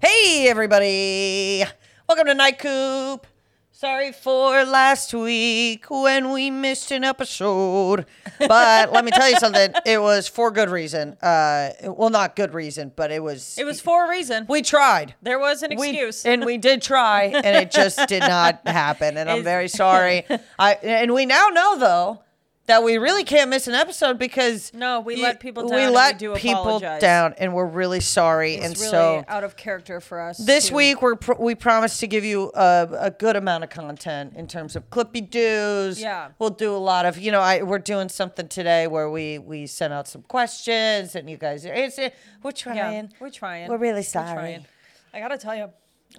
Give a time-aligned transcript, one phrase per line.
[0.00, 1.64] Hey, everybody.
[2.08, 3.26] Welcome to Night Coop.
[3.70, 8.04] Sorry for last week when we missed an episode.
[8.38, 9.72] But let me tell you something.
[9.86, 11.16] It was for good reason.
[11.22, 13.56] Uh, well, not good reason, but it was.
[13.58, 14.44] It was for a reason.
[14.48, 15.14] We tried.
[15.22, 16.26] there was an We- excuse.
[16.26, 19.16] and we did try, and it just did not happen.
[19.16, 20.26] And I'm very sorry.
[20.58, 22.22] I and we now know though
[22.66, 25.82] that we really can't miss an episode because No, we you- let people down We
[25.82, 27.00] and we let do people apologize.
[27.00, 28.54] down, and we're really sorry.
[28.54, 30.38] it's and really so out of character for us.
[30.38, 33.70] this to- week we're pr- we promise to give you a, a good amount of
[33.70, 36.00] content in terms of clippy doos.
[36.00, 36.28] Yeah.
[36.38, 39.66] we'll do a lot of you know I we're doing something today where we we
[39.66, 42.76] sent out some questions and you guys are it's it, we're trying.
[42.76, 43.68] yeah, we're trying.
[43.68, 44.32] We're really We're sorry.
[44.34, 44.66] trying.
[45.12, 45.70] I gotta tell you,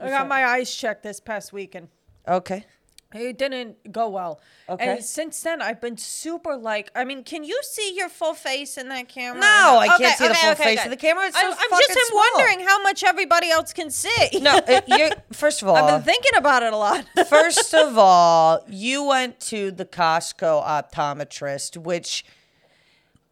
[0.01, 1.87] I got my eyes checked this past weekend.
[2.27, 2.65] Okay.
[3.13, 4.39] It didn't go well.
[4.69, 4.87] Okay.
[4.87, 6.91] And since then, I've been super like.
[6.95, 9.41] I mean, can you see your full face in that camera?
[9.41, 11.25] No, I can't see the full face of the camera.
[11.27, 12.23] It's so I'm, I'm fucking just small.
[12.37, 14.39] wondering how much everybody else can see.
[14.39, 17.05] No, it, uh, you first of all, I've been thinking about it a lot.
[17.27, 22.23] first of all, you went to the Costco optometrist, which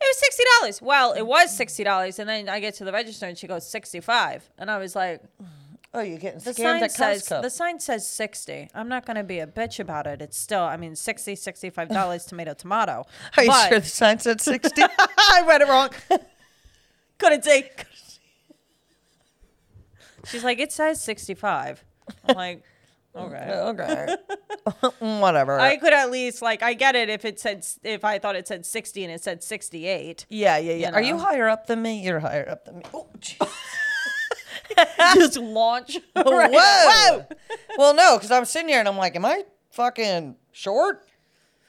[0.01, 0.81] It was sixty dollars.
[0.81, 3.65] Well, it was sixty dollars, and then I get to the register and she goes
[3.67, 5.21] sixty-five, and I was like,
[5.93, 7.41] oh, you're getting the scammed sign at says Costco.
[7.41, 8.69] the sign says sixty.
[8.73, 10.21] I'm not gonna be a bitch about it.
[10.21, 13.05] It's still, I mean, 60 65 dollars tomato tomato.
[13.37, 14.81] Are you But- sure the sign said sixty?
[15.17, 15.89] I read it wrong.
[17.17, 17.63] Couldn't see.
[20.25, 21.83] She's like, it says sixty-five.
[22.27, 22.63] I'm like,
[23.15, 23.51] okay.
[23.51, 24.15] okay,
[24.99, 25.59] whatever.
[25.59, 28.47] I could at least like I get it if it said if I thought it
[28.47, 30.25] said sixty and it said sixty-eight.
[30.29, 30.91] yeah, yeah, yeah.
[30.91, 31.19] Are you know.
[31.19, 32.01] higher up than me?
[32.03, 32.83] You're higher up than me.
[32.93, 33.49] Oh, jeez.
[35.15, 35.97] Just launch.
[36.15, 36.23] Whoa.
[36.37, 37.25] right Whoa.
[37.77, 41.05] well, no, because I'm sitting here and I'm like, am I fucking short?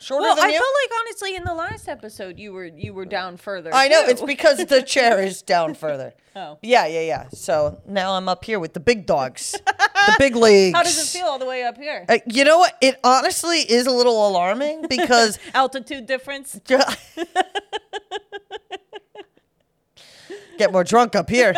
[0.02, 0.54] Shorter Well, than I you?
[0.58, 3.68] felt like honestly in the last episode you were you were down further.
[3.74, 4.10] I know too.
[4.12, 6.14] it's because the chair is down further.
[6.34, 6.56] Oh.
[6.62, 7.28] Yeah, yeah, yeah.
[7.34, 10.74] So now I'm up here with the big dogs, the big leagues.
[10.74, 12.06] How does it feel all the way up here?
[12.08, 12.78] Uh, you know what?
[12.80, 16.58] It honestly is a little alarming because Altitude difference.
[20.56, 21.52] get more drunk up here.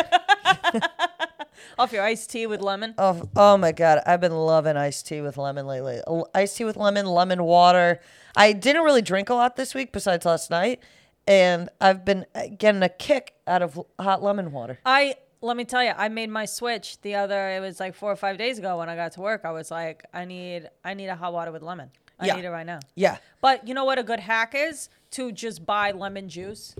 [1.78, 2.94] Off your iced tea with lemon.
[2.98, 6.00] Oh, oh my god, I've been loving iced tea with lemon lately.
[6.34, 8.00] Iced tea with lemon, lemon water.
[8.36, 10.80] I didn't really drink a lot this week besides last night,
[11.26, 14.78] and I've been uh, getting a kick out of hot lemon water.
[14.86, 17.50] I let me tell you, I made my switch the other.
[17.50, 19.42] It was like four or five days ago when I got to work.
[19.44, 21.90] I was like, I need I need a hot water with lemon.
[22.20, 22.36] I Yeah.
[22.36, 22.78] need it right now.
[22.94, 23.16] Yeah.
[23.40, 24.88] But you know what a good hack is?
[25.12, 26.74] To just buy lemon juice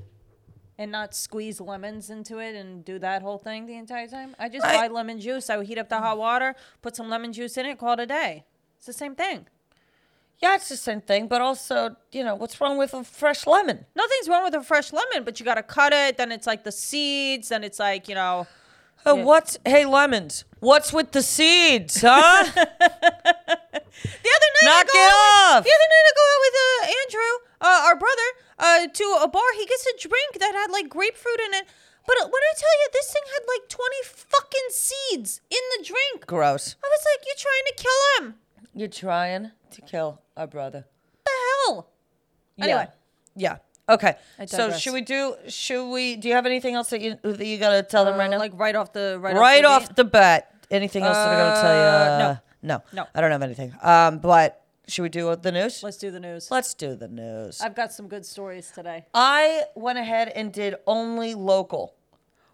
[0.79, 4.35] and not squeeze lemons into it and do that whole thing the entire time.
[4.39, 5.51] I just I- buy lemon juice.
[5.51, 8.01] I would heat up the hot water, put some lemon juice in it, call it
[8.01, 8.45] a day.
[8.79, 9.47] It's the same thing.
[10.41, 13.87] Yeah, it's the same thing, but also, you know, what's wrong with a fresh lemon?
[13.95, 16.17] Nothing's wrong with a fresh lemon, but you got to cut it.
[16.17, 17.51] Then it's like the seeds.
[17.51, 18.49] Then it's like, you know,
[19.05, 19.25] Oh, Yeah.
[19.25, 20.45] what's hey lemons?
[20.61, 22.45] What's with the seeds, huh?
[23.23, 25.65] The other night, Knock I go it out- off.
[25.65, 27.33] The other night, I go out with uh, Andrew,
[27.63, 28.29] uh, our brother,
[28.59, 29.43] uh, to a bar.
[29.57, 31.65] He gets a drink that had like grapefruit in it.
[32.07, 35.85] But uh, when I tell you, this thing had like twenty fucking seeds in the
[35.85, 36.27] drink.
[36.27, 36.77] Gross.
[36.83, 38.35] I was like, "You're trying to kill him?
[38.75, 40.85] You're trying to kill our brother.
[41.13, 41.31] What the
[41.73, 41.89] hell?"
[42.59, 42.89] Anyway,
[43.37, 43.57] Yeah.
[43.89, 43.95] Yeah.
[43.95, 44.15] Okay.
[44.47, 45.35] So should we do?
[45.49, 46.17] Should we?
[46.17, 48.39] Do you have anything else that you that you gotta tell them uh, right now?
[48.39, 50.49] like right off the right, right off, off the, the bat.
[50.71, 51.81] Anything else that I'm gonna tell you?
[51.81, 52.27] Uh, no.
[52.27, 52.83] Uh, no.
[53.03, 53.07] No.
[53.15, 53.75] I don't have anything.
[53.83, 54.62] Um, but
[54.93, 55.83] should we do the news?
[55.83, 56.51] Let's do the news.
[56.51, 57.61] Let's do the news.
[57.61, 59.07] I've got some good stories today.
[59.15, 61.95] I went ahead and did only local.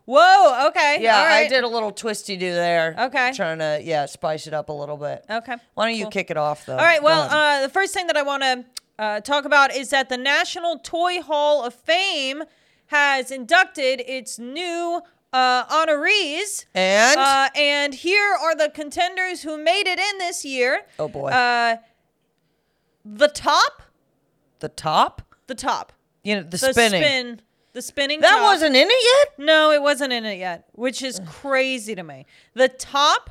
[0.04, 0.68] Whoa.
[0.68, 0.98] Okay.
[1.00, 1.44] Yeah, all right.
[1.44, 2.94] I did a little twisty do there.
[2.98, 3.32] Okay.
[3.34, 5.24] Trying to yeah spice it up a little bit.
[5.28, 5.56] Okay.
[5.74, 6.76] Why don't you kick it off though?
[6.76, 7.02] All right.
[7.02, 8.64] Well, uh, the first thing that I want to
[8.98, 12.44] uh, talk about is that the National Toy Hall of Fame
[12.86, 16.64] has inducted its new uh, honorees.
[16.74, 20.86] and Uh, and here are the contenders who made it in this year.
[20.98, 21.28] Oh, boy.
[21.28, 21.76] Uh,
[23.16, 23.82] the top,
[24.60, 25.22] the top.
[25.46, 25.92] the top,
[26.22, 27.02] You know the, the spinning.
[27.02, 27.40] spin,
[27.72, 28.20] the spinning.
[28.20, 28.42] That top.
[28.42, 29.04] wasn't in it
[29.38, 29.44] yet.
[29.46, 32.26] No, it wasn't in it yet, which is crazy to me.
[32.54, 33.30] The top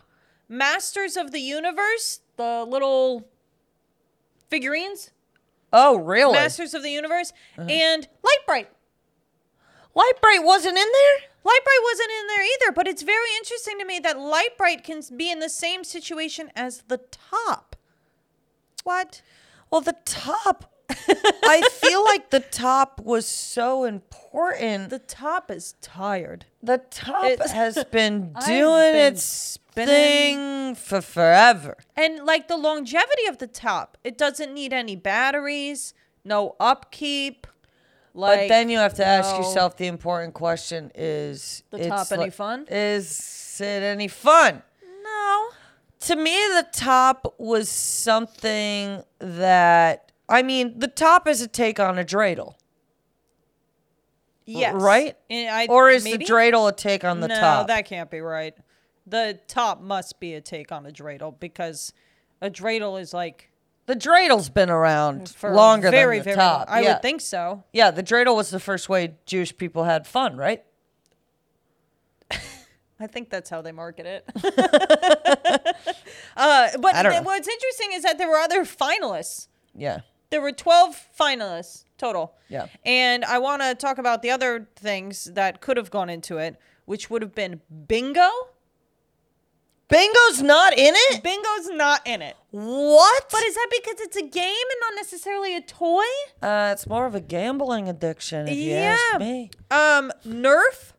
[0.50, 3.28] Masters of the Universe, the little
[4.50, 5.12] figurines,
[5.74, 6.32] Oh really?
[6.34, 7.68] Masters of the Universe, Uh-huh.
[7.70, 8.70] and Lite-Brite.
[9.94, 11.30] Lite-Brite wasn't in there.
[11.44, 15.30] Lite-Brite wasn't in there either, but it's very interesting to me that Lite-Brite can be
[15.30, 17.76] in the same situation as the top.
[18.86, 19.22] What?
[19.72, 20.74] Well, the top.
[20.90, 24.90] I feel like the top was so important.
[24.90, 26.46] The top is tired.
[26.64, 29.88] The top It's- has been doing been its spinning.
[29.88, 31.76] thing for forever.
[31.96, 35.94] And like the longevity of the top, it doesn't need any batteries,
[36.24, 37.48] no upkeep.
[38.14, 42.30] Like, but then you have to ask yourself the important question: Is The top any
[42.32, 42.66] fun?
[42.70, 44.64] Is it any fun?
[45.04, 45.50] No.
[46.02, 51.98] To me, the top was something that I mean, the top is a take on
[51.98, 52.56] a dreidel,
[54.46, 54.74] Yes.
[54.76, 55.16] right?
[55.32, 56.26] I- or is maybe?
[56.26, 57.68] the dreidel a take on the no, top?
[57.68, 58.54] No, that can't be right.
[59.06, 61.94] The top must be a take on a dreidel because
[62.42, 63.50] a dreidel is like
[63.86, 66.68] the dreidel's been around for longer very, than the very top.
[66.70, 66.94] I yeah.
[66.94, 67.64] would think so.
[67.72, 70.66] Yeah, the dreidel was the first way Jewish people had fun, right?
[73.00, 74.26] I think that's how they market it.
[76.38, 79.48] uh, but th- what's interesting is that there were other finalists.
[79.76, 80.00] Yeah.
[80.30, 82.36] There were 12 finalists total.
[82.50, 82.68] Yeah.
[82.86, 86.60] And I want to talk about the other things that could have gone into it,
[86.86, 88.30] which would have been bingo.
[89.90, 91.24] Bingo's not in it?
[91.24, 92.36] Bingo's not in it.
[92.52, 93.26] What?
[93.32, 96.04] But is that because it's a game and not necessarily a toy?
[96.42, 99.50] uh, it's more of a gambling addiction, if you ask me.
[99.72, 100.92] Um, Nerf,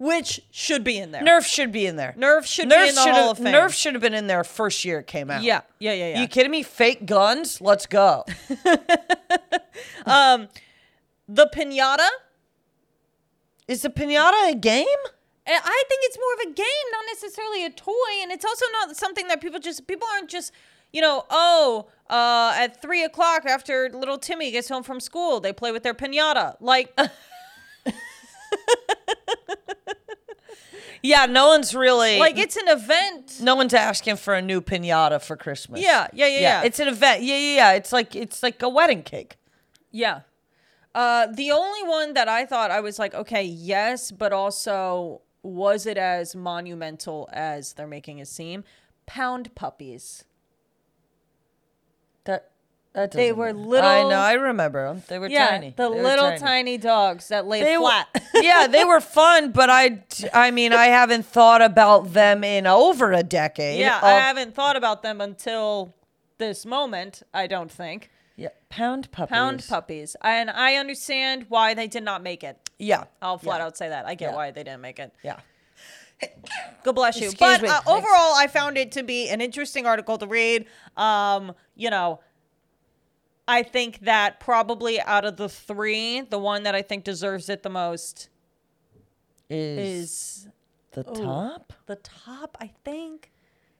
[0.00, 1.22] which should be in there.
[1.22, 2.14] Nerf should be in there.
[2.18, 3.48] Nerf should be in the Hall of Fame.
[3.48, 5.42] Nerf should have been in there first year it came out.
[5.42, 6.22] Yeah, yeah, yeah, yeah.
[6.22, 6.62] You kidding me?
[6.62, 7.60] Fake guns?
[7.60, 8.24] Let's go.
[8.48, 8.80] the
[11.28, 12.08] pinata.
[13.68, 14.86] Is the pinata a game?
[15.46, 18.96] I think it's more of a game, not necessarily a toy, and it's also not
[18.96, 20.52] something that people just people aren't just
[20.92, 25.52] you know oh uh, at three o'clock after little Timmy gets home from school they
[25.52, 26.98] play with their pinata like
[31.02, 33.40] Yeah, no one's really like it's an event.
[33.40, 35.80] no one's asking for a new pinata for Christmas.
[35.80, 36.62] Yeah, yeah, yeah, yeah.
[36.62, 37.22] It's an event.
[37.22, 37.72] Yeah, yeah, yeah.
[37.72, 39.36] It's like it's like a wedding cake.
[39.90, 40.20] Yeah.
[40.94, 45.86] Uh, the only one that I thought I was like, okay, yes, but also was
[45.86, 48.64] it as monumental as they're making it seem?
[49.06, 50.24] Pound puppies.
[52.24, 52.50] That
[52.92, 53.58] that They were matter.
[53.68, 54.18] little- I know.
[54.18, 55.02] I remember them.
[55.08, 55.74] They were Yeah, tiny.
[55.76, 56.76] the They little tiny.
[56.76, 58.08] dogs that lay They were, flat.
[58.34, 60.02] yeah, they were fun, but I,
[60.34, 63.78] I mean, I haven't thought about them in over a decade.
[63.78, 65.94] yeah, I haven't thought about them until
[66.38, 67.22] this moment.
[67.32, 69.30] I don't think Yeah, pound puppies.
[69.30, 72.56] pound puppies, and I understand why they did not make it.
[72.78, 73.66] Yeah, I'll flat yeah.
[73.66, 74.06] out say that.
[74.06, 74.36] I get Yeah.
[74.36, 75.12] why they didn't make it.
[75.22, 75.36] Yeah.
[76.82, 77.28] God bless you.
[77.30, 80.66] Excuse but uh, overall, I found it to be an interesting article to read.
[80.96, 82.20] Um, you know,
[83.50, 87.62] I think that probably out of the three, the one that I think deserves it
[87.62, 88.28] the most
[89.48, 89.78] Is,
[90.44, 90.48] is
[90.92, 91.72] the top?
[91.86, 92.56] the top.
[92.60, 93.32] I think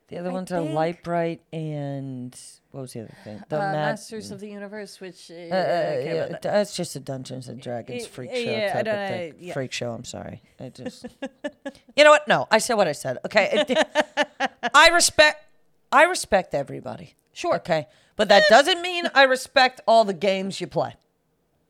[0.08, 2.36] The other I ones are think- Lite-Brite and
[2.72, 3.42] what was the other thing?
[3.48, 7.00] The uh, Mad- Masters of the Universe, which uh, Uh, uh, yeah, that's just a
[7.00, 9.34] Dungeons and Dragons freak show yeah, type of thing.
[9.38, 9.52] yeah.
[9.52, 9.92] Freak show.
[9.92, 10.42] I'm sorry.
[10.58, 11.06] I just,
[11.96, 12.26] you know what?
[12.28, 13.18] No, I said what I said.
[13.24, 13.64] Okay,
[14.74, 15.44] I respect.
[15.92, 17.14] I respect everybody.
[17.32, 17.56] Sure.
[17.56, 17.86] Okay,
[18.20, 20.94] but that doesn't mean I respect all the games you play.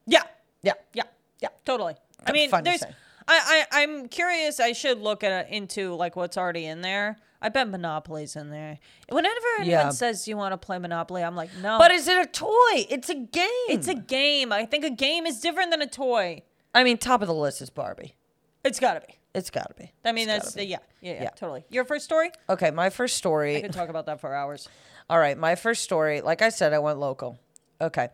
[0.06, 0.22] yeah,
[0.62, 0.72] Yeah.
[0.92, 1.04] yeah,
[1.40, 1.94] yeah, totally.
[2.26, 2.80] I mean, fun to there's.
[2.80, 2.90] say.
[3.28, 4.58] I, I I'm curious.
[4.58, 7.16] I should look at into like what's already in there.
[7.40, 8.78] I bet Monopoly's in there.
[9.08, 9.88] Whenever anyone Yeah.
[9.90, 11.78] says you want to play Monopoly, I'm like, no.
[11.78, 12.86] But is it a toy?
[12.90, 13.68] It's a game.
[13.68, 14.52] It's a game.
[14.52, 16.42] I think a game is different than a toy.
[16.74, 18.16] I mean, top of the list is Barbie.
[18.64, 19.14] It's got to be.
[19.34, 19.92] It's got to be.
[20.04, 20.70] I mean, It's that's gotta be.
[20.72, 21.28] yeah, yeah, yeah, Yeah.
[21.30, 21.64] totally.
[21.70, 22.32] Your first story?
[22.48, 23.56] Okay, my first story.
[23.56, 24.68] I could talk about that for hours.
[25.10, 26.20] All right, my first story.
[26.20, 27.36] Like I said, I went local.
[27.80, 28.10] Okay.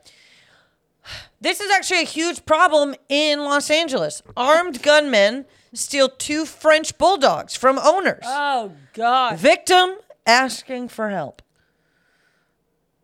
[1.43, 4.23] This is actually a huge problem in Los Angeles.
[4.35, 5.45] Armed gunmen
[5.75, 8.25] steal two French bulldogs from owners.
[8.25, 9.37] Oh God!
[9.37, 9.97] Victim
[10.27, 11.43] asking for help.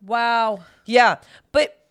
[0.01, 0.61] Wow.
[0.87, 1.19] Yeah,
[1.53, 1.82] but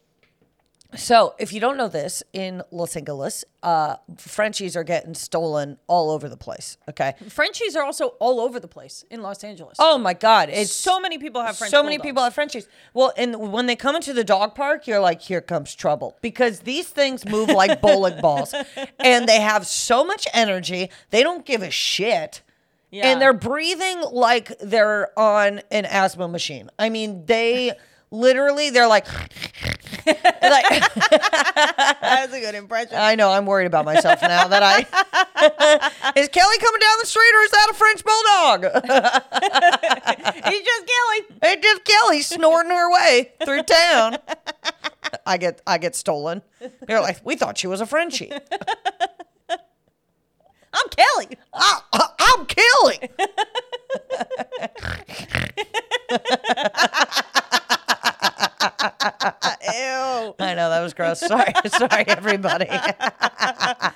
[0.96, 6.12] so if you don't know this, in Los Angeles, uh, Frenchies are getting stolen all
[6.12, 6.78] over the place.
[6.90, 7.14] Okay.
[7.30, 9.78] Frenchies are also all over the place in Los Angeles.
[9.80, 10.50] Oh my God!
[10.50, 11.72] It's so many people have French.
[11.72, 12.08] so many bulldogs.
[12.10, 12.68] people have Frenchies.
[12.94, 16.62] Well, and when they come into the dog park, you're like, here comes trouble because
[16.62, 18.54] these things move like bowling balls,
[19.00, 20.90] and they have so much energy.
[21.10, 22.42] They don't give a shit.
[22.90, 23.08] Yeah.
[23.08, 26.70] And they're breathing like they're on an asthma machine.
[26.78, 27.72] I mean, they
[28.12, 29.08] literally, they're like,
[30.06, 30.70] like
[32.02, 32.96] was a good impression.
[32.96, 34.80] I know I'm worried about myself now that I
[36.16, 38.64] is Kelly coming down the street or is that a French bulldog?
[40.52, 41.40] He's just Kelly.
[41.44, 44.18] It's just Kelly snorting her way through town.
[45.26, 46.42] I get I get stolen.
[46.88, 48.32] They're like, we thought she was a Frenchie.
[50.74, 51.38] I'm Kelly.
[51.54, 53.10] I, I, I'm Kelly.
[59.64, 60.36] Ew.
[60.40, 61.20] I know that was gross.
[61.20, 62.68] Sorry, sorry, everybody.
[62.80, 63.90] uh,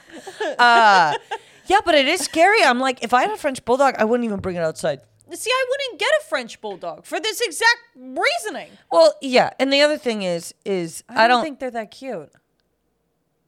[1.67, 2.63] yeah, but it is scary.
[2.63, 5.01] I'm like, if I had a French bulldog, I wouldn't even bring it outside.
[5.33, 8.69] See, I wouldn't get a French bulldog for this exact reasoning.
[8.91, 11.43] Well, yeah, and the other thing is, is I, don't.
[11.43, 12.31] think they're that cute.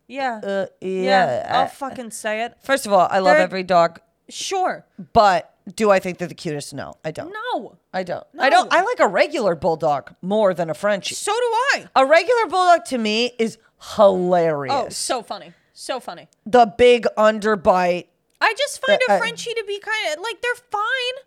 [0.08, 0.42] Yeah.
[0.44, 1.02] uh, yeah.
[1.02, 1.48] yeah.
[1.50, 2.56] I'll I- fucking say it.
[2.64, 4.86] first of all, I love They're- every dog, Sure.
[5.14, 6.74] but Do I think they're the cutest?
[6.74, 7.32] No, I don't.
[7.54, 7.78] No.
[7.98, 8.26] I don't.
[8.40, 8.72] I don't.
[8.72, 11.16] I like a regular bulldog more than a Frenchie.
[11.16, 11.86] So do I.
[11.96, 13.58] A regular bulldog to me is
[13.96, 14.76] hilarious.
[14.76, 15.54] Oh, so funny.
[15.74, 16.28] So funny.
[16.46, 18.08] the big underbite.
[18.42, 21.24] I just find Uh, a uh, Frenchie to be kind of like they're fine.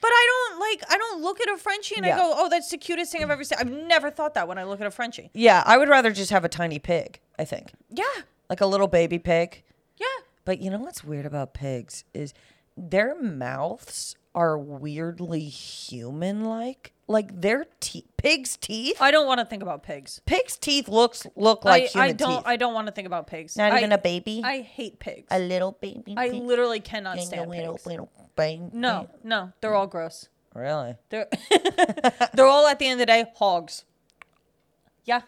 [0.00, 2.16] But I don't like I don't look at a Frenchie and Yeah.
[2.16, 4.58] I go, "Oh, that's the cutest thing I've ever seen." I've never thought that when
[4.58, 5.30] I look at a Frenchie.
[5.34, 7.20] Yeah, I would rather just have a tiny pig.
[7.38, 8.04] I think Yeah.
[8.50, 9.62] like a little baby pig.
[9.96, 10.06] Yeah.
[10.44, 12.34] But you know what's weird about pigs is
[12.76, 16.92] their mouths are weirdly human-like.
[17.08, 18.96] Like their te- pigs' teeth.
[19.00, 20.20] I don't want to think about pigs.
[20.24, 22.42] pigs' teeth looks look like I, human I don't teeth.
[22.46, 23.56] I don't want to think about pigs.
[23.56, 24.40] Not I- even a baby.
[24.44, 25.26] I hate pigs.
[25.30, 26.14] a little baby.
[26.16, 26.42] I pig.
[26.42, 27.86] literally cannot stand little, pigs.
[27.86, 28.62] little baby.
[28.72, 30.28] No, no, they're all gross.
[30.54, 30.94] Really?
[31.10, 31.28] They're
[32.34, 33.84] they're all at the end of the day hogs.
[35.04, 35.20] Yeah,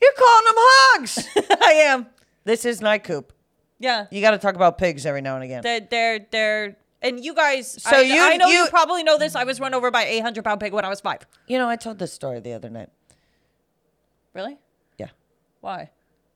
[0.00, 1.28] You're calling them hogs.
[1.62, 2.06] I am.
[2.44, 3.32] this is Night Coop.
[3.78, 5.62] Yeah, You got to talk about pigs every now and again.
[5.62, 6.76] they're they're they're.
[7.02, 9.34] And you guys, So I, you- I know you, you- probably know this.
[9.36, 11.26] I was run over by a 800 pound pig when I was five.
[11.46, 12.88] You know, I told this story the other night.
[14.34, 14.56] Really?
[14.98, 15.08] Yeah.
[15.60, 15.90] Why?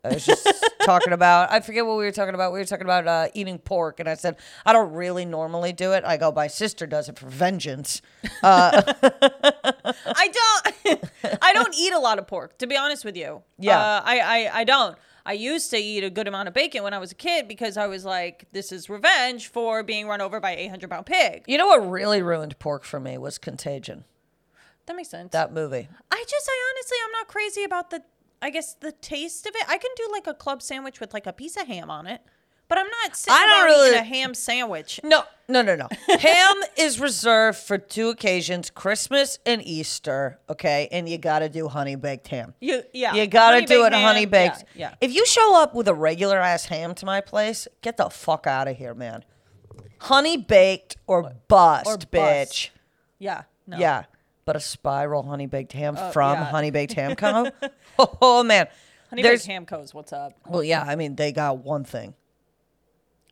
[0.05, 0.47] I was just
[0.85, 2.53] talking about, I forget what we were talking about.
[2.53, 3.99] We were talking about uh, eating pork.
[4.01, 6.05] And I said, I don't really normally do it.
[6.05, 8.03] I go, my sister does it for vengeance.
[8.43, 10.31] I
[10.85, 11.05] don't.
[11.43, 13.43] I don't eat a lot of pork, to be honest with you.
[13.59, 13.79] Yeah.
[13.79, 14.97] uh, I, I I don't.
[15.29, 17.77] I used to eat a good amount of bacon when I was a kid because
[17.77, 21.45] I was like, this is revenge for being run over by a 800 pound pig.
[21.49, 24.05] You know what really ruined pork for me was Contagion,
[24.87, 25.33] That makes sense.
[25.33, 25.89] that movie.
[26.13, 28.03] I just, I honestly, I'm not crazy about the,
[28.41, 29.65] I guess the taste of it.
[29.69, 32.21] I can do like a club sandwich with like a piece of ham on it,
[32.69, 35.01] but I'm not sitting I don't really- eating a ham sandwich.
[35.05, 35.89] No, no, no, no.
[36.19, 40.89] Ham is reserved for two occasions Christmas and Easter, okay?
[40.91, 42.55] And you got to do honey baked ham.
[42.61, 44.65] You, yeah, You gotta honey do it ham, honey baked.
[44.75, 44.95] Yeah, yeah.
[45.01, 48.47] If you show up with a regular ass ham to my place, get the fuck
[48.49, 49.25] out of here, man.
[49.99, 52.11] Honey baked or bust, or bust.
[52.11, 52.69] bitch.
[53.19, 53.43] yeah.
[53.69, 53.79] No.
[53.79, 54.05] Yeah.
[54.45, 56.45] But a spiral honey baked ham Oh, from yeah.
[56.45, 57.51] Honey Baked Ham Co.
[57.99, 58.69] oh, oh, man.
[59.11, 59.93] Honey There's baked ham co's.
[59.93, 60.35] What's up?
[60.49, 60.83] well, yeah.
[60.87, 62.15] I mean, they got one thing.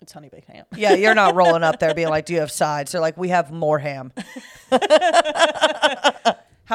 [0.04, 0.66] It's honey baked ham.
[0.76, 3.30] Yeah, you're not rolling up there being like, "Do you have sides?" They're like, "We
[3.30, 4.12] have more ham."
[4.70, 4.78] How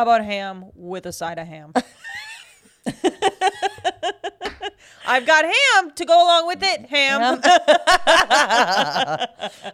[0.01, 1.73] about ham with a side of ham?
[5.05, 6.87] I've got ham to go along with it.
[6.87, 7.21] Ham.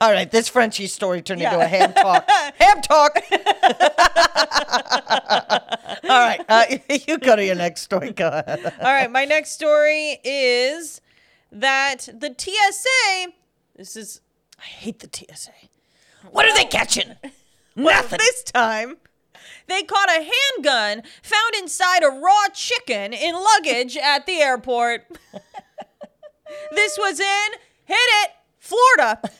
[0.02, 2.30] All right, this Frenchie story turned into a ham talk.
[2.58, 3.18] ham talk.
[6.04, 6.66] All right, uh,
[7.08, 8.12] you go to your next story.
[8.12, 8.66] Go ahead.
[8.82, 11.00] All right, my next story is
[11.54, 13.32] that the TSA.
[13.76, 14.22] This is
[14.60, 15.52] I hate the TSA.
[16.32, 17.16] What are they catching?
[17.76, 18.20] Nothing.
[18.20, 18.98] This time,
[19.68, 25.02] they caught a handgun found inside a raw chicken in luggage at the airport.
[26.72, 27.52] this was in
[27.86, 28.32] hit it,
[28.66, 29.20] Florida.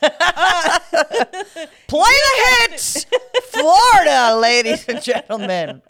[1.88, 3.06] Play the hits,
[3.50, 5.82] Florida, ladies and gentlemen.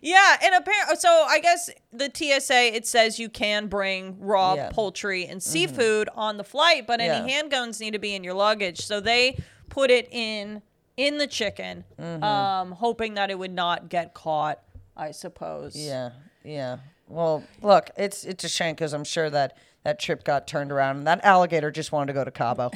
[0.00, 4.70] Yeah, and apparently, so I guess the TSA it says you can bring raw Yeah.
[4.70, 7.42] poultry and seafood on the flight, but any Yeah.
[7.42, 8.80] handguns need to be in your luggage.
[8.80, 9.36] So they
[9.68, 10.62] put it in
[10.96, 11.84] in the chicken,
[12.22, 14.60] um, hoping that it would not get caught.
[14.96, 15.74] I suppose.
[15.76, 16.10] Yeah,
[16.44, 16.78] yeah.
[17.08, 20.98] Well, look, it's it's a shame because I'm sure that that trip got turned around
[20.98, 22.70] and that alligator just wanted to go to Cabo.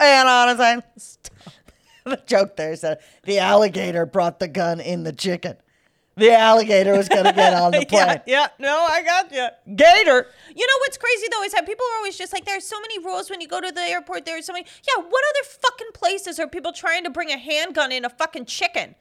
[0.00, 0.82] and honestly,
[2.04, 5.56] the joke there is that the alligator brought the gun in the chicken.
[6.16, 8.06] The alligator was going to get on the plane.
[8.06, 8.46] Yeah, yeah.
[8.60, 9.48] No, I got you.
[9.74, 10.28] Gator.
[10.54, 13.04] You know what's crazy though is that people are always just like, there's so many
[13.04, 14.24] rules when you go to the airport.
[14.24, 14.64] There's so many.
[14.86, 18.44] Yeah, what other fucking places are people trying to bring a handgun in a fucking
[18.44, 18.94] chicken?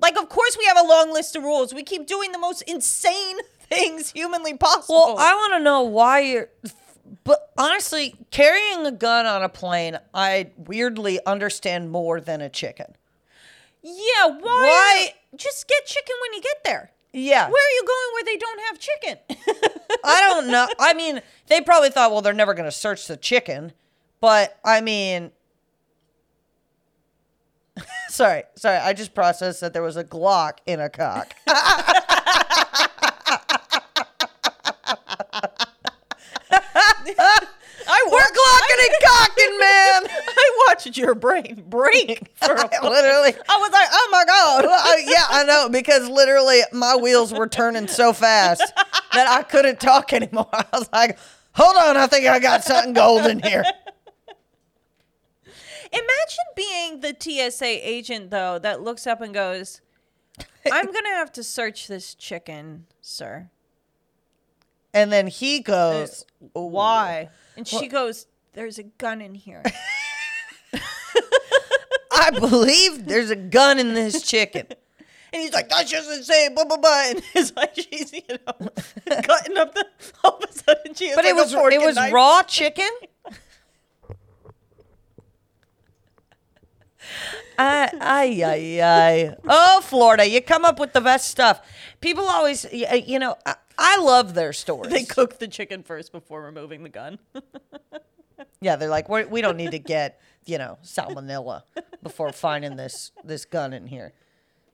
[0.00, 1.74] Like, of course we have a long list of rules.
[1.74, 3.36] We keep doing the most insane
[3.70, 5.14] things humanly possible.
[5.14, 6.48] Well, I want to know why you're.
[7.24, 12.94] But honestly, carrying a gun on a plane, I weirdly understand more than a chicken.
[13.82, 14.38] yeah, why?
[14.40, 16.92] Why- Just get chicken when you get there.
[17.12, 17.48] Yeah.
[17.50, 19.18] Where are you going where they don't have chicken?
[20.04, 20.68] I don't know.
[20.78, 23.72] I mean, they probably thought, well, they're never going to search the chicken.
[24.20, 25.32] But I mean,
[28.08, 28.76] sorry, sorry.
[28.76, 31.34] I just processed that there was a Glock in a cock.
[37.86, 40.06] I We're glocking and cocking, man.
[40.28, 42.30] I watched your brain break.
[42.36, 43.34] For literally.
[43.48, 44.64] I was like, oh my god.
[44.68, 48.62] I- yeah, I know because literally my wheels were turning so fast
[49.14, 50.48] that I couldn't talk anymore.
[50.52, 51.18] I was like,
[51.54, 53.64] "Hold on, I think I got something golden here."
[55.92, 59.80] Imagine being the TSA agent though that looks up and goes,
[60.70, 63.50] "I'm gonna have to search this chicken, sir.
[64.92, 69.62] And then he goes, Why?" And she goes, "There's a gun in here."
[72.12, 74.66] I believe there's a gun in this chicken.
[75.32, 77.04] And he's like, that's just insane, blah, blah, blah.
[77.06, 78.68] And It's like she's, you know,
[79.22, 79.86] cutting up the.
[80.24, 82.12] All of a sudden, she has but like it was it was knife.
[82.12, 82.90] raw chicken.
[87.58, 89.36] I, I, I, ay.
[89.48, 91.60] Oh, Florida, you come up with the best stuff.
[92.00, 93.36] People always, uh, you know,
[93.80, 94.92] I, love their stories.
[94.92, 97.18] They cook the chicken first before removing the gun.
[98.60, 101.62] yeah, they're like, We're, we don't need to get, you know, salmonella
[102.02, 104.12] before finding this this gun in here.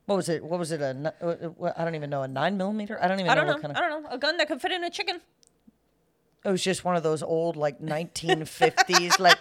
[0.06, 0.44] What was it?
[0.44, 0.80] What was it?
[0.80, 2.22] A uh, uh, I don't even know.
[2.22, 3.02] A nine millimeter?
[3.02, 3.52] I don't even I know, don't know.
[3.54, 3.82] what kind of.
[3.82, 4.08] I don't know.
[4.10, 5.20] A gun that could fit in a chicken.
[6.44, 9.38] It was just one of those old, like 1950s, like,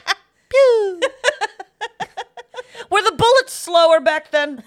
[0.49, 1.01] pew.
[2.89, 4.63] Were the bullets slower back then?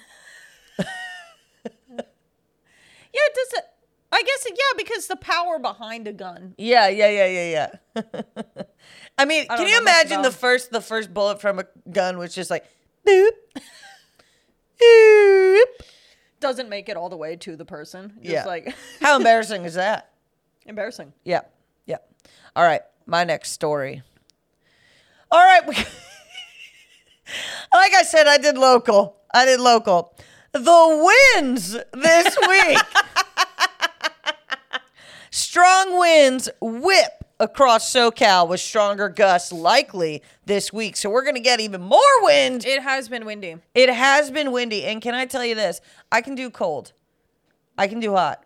[3.12, 3.62] Yeah, it does.
[4.18, 6.54] I guess yeah, because the power behind a gun.
[6.58, 8.22] Yeah, yeah, yeah, yeah, yeah.
[9.18, 12.34] I mean, I can you imagine the first the first bullet from a gun was
[12.34, 12.64] just like,
[13.06, 13.30] boop,
[14.80, 15.64] boop.
[16.40, 18.14] Doesn't make it all the way to the person.
[18.20, 18.44] Just Yeah.
[18.44, 20.10] like How embarrassing is that?
[20.66, 21.12] embarrassing.
[21.24, 21.42] Yeah,
[21.86, 21.98] yeah.
[22.56, 24.02] All right, my next story.
[25.30, 25.86] All right, like
[27.94, 29.16] I said, I did local.
[29.32, 30.14] I did local.
[30.52, 32.78] The winds this week.
[35.38, 40.96] Strong winds whip across SoCal with stronger gusts likely this week.
[40.96, 42.66] So we're going to get even more wind.
[42.66, 43.54] It has been windy.
[43.72, 44.84] It has been windy.
[44.84, 45.80] And can I tell you this?
[46.10, 46.92] I can do cold.
[47.78, 48.44] I can do hot.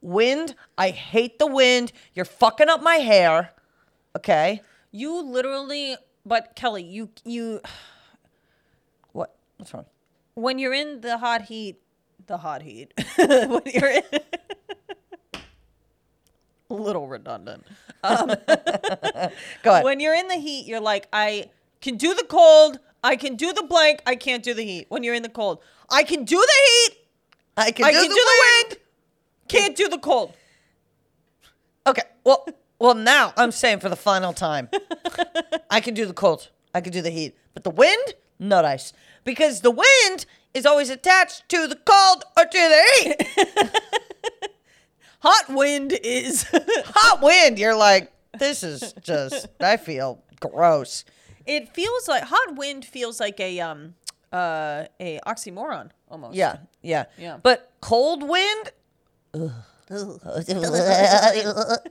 [0.00, 1.90] Wind, I hate the wind.
[2.14, 3.50] You're fucking up my hair.
[4.16, 4.62] Okay.
[4.92, 7.60] You literally, but Kelly, you you
[9.12, 9.34] What?
[9.56, 9.86] What's wrong?
[10.36, 11.80] when you're in the hot heat,
[12.28, 12.94] the hot heat.
[13.16, 14.02] when you're in
[16.74, 17.64] little redundant.
[18.02, 18.28] Um,
[19.62, 19.84] go ahead.
[19.84, 23.52] When you're in the heat, you're like, I can do the cold, I can do
[23.52, 24.86] the blank, I can't do the heat.
[24.88, 25.60] When you're in the cold,
[25.90, 26.98] I can do the heat,
[27.56, 28.68] I can I do can the do the wind.
[28.68, 28.80] wind,
[29.48, 30.34] can't do the cold.
[31.86, 32.02] Okay.
[32.24, 32.46] Well,
[32.78, 34.68] well, now I'm saying for the final time,
[35.70, 36.50] I can do the cold.
[36.74, 38.92] I can do the heat, but the wind, not ice,
[39.24, 44.50] because the wind is always attached to the cold or to the heat.
[45.20, 49.48] Hot wind is Hot wind, you're like, this is just.
[49.60, 51.04] I feel gross.
[51.46, 53.94] it feels like hot wind feels like a um
[54.32, 56.36] uh a oxymoron almost.
[56.36, 57.38] Yeah, yeah, Yeah.
[57.42, 58.70] But cold wind.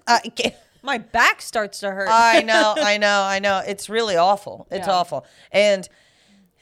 [0.08, 0.56] I can't.
[0.84, 2.08] My back starts to hurt.
[2.10, 3.62] I know, I know, I know.
[3.68, 4.68] It's really awful.
[4.72, 4.94] It's Yeah.
[4.94, 5.26] awful.
[5.52, 5.88] And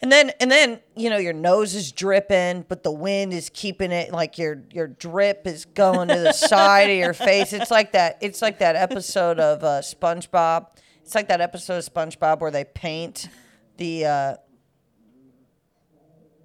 [0.02, 3.92] and then and then, you know, your nose is dripping, but the wind is keeping
[3.92, 7.54] it like your your drip is going to the side of your face.
[7.54, 10.68] It's like that it's like that episode of uh, SpongeBob.
[11.02, 13.30] It's like that episode of SpongeBob where they paint
[13.78, 14.36] the uh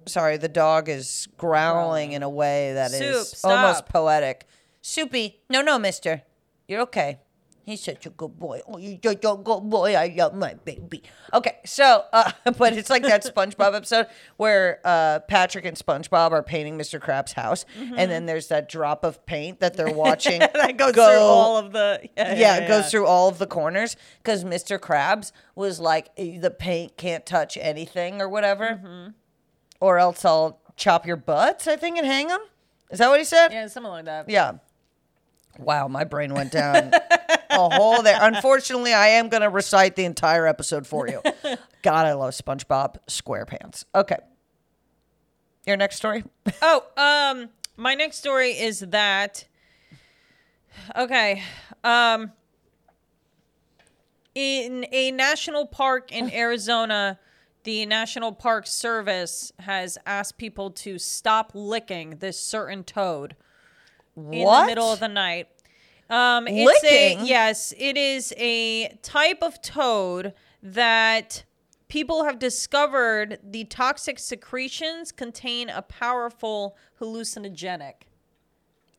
[0.07, 3.89] Sorry, the dog is growling in a way that is Soup, almost stop.
[3.89, 4.47] poetic.
[4.81, 6.23] Soupy, no, no, mister.
[6.67, 7.19] You're okay.
[7.71, 8.59] He's such a good boy.
[8.67, 9.95] Oh, you're such a good boy.
[9.95, 11.03] I love my baby.
[11.33, 16.43] Okay, so, uh, but it's like that SpongeBob episode where uh, Patrick and SpongeBob are
[16.43, 16.99] painting Mr.
[16.99, 21.07] Krabs' house, and then there's that drop of paint that they're watching that goes go-
[21.07, 24.77] through all of the yeah, yeah, it goes through all of the corners because Mr.
[24.77, 29.13] Krabs was like, "Eh, the paint can't touch anything or whatever,
[29.79, 32.41] or else I'll chop your butts, I think, and hang them.
[32.89, 33.53] Is that what he said?
[33.53, 34.29] Yeah, something like that.
[34.29, 34.55] Yeah.
[35.59, 36.91] Wow, my brain went down
[37.51, 38.17] a hole there.
[38.21, 41.21] Unfortunately, I am going to recite the entire episode for you.
[41.81, 43.85] God, I love SpongeBob SquarePants.
[43.93, 44.17] Okay.
[45.65, 46.23] Your next story?
[46.61, 49.45] Oh, um, my next story is that.
[50.95, 51.43] Okay,
[51.83, 52.31] um,
[54.35, 57.19] in a national park in Arizona,
[57.63, 63.35] the National Park Service has asked people to stop licking this certain toad
[64.15, 64.61] in what?
[64.61, 65.47] the middle of the night.
[66.11, 67.21] Um, it's Licking?
[67.21, 71.43] a yes, it is a type of toad that
[71.87, 77.93] people have discovered the toxic secretions contain a powerful hallucinogenic.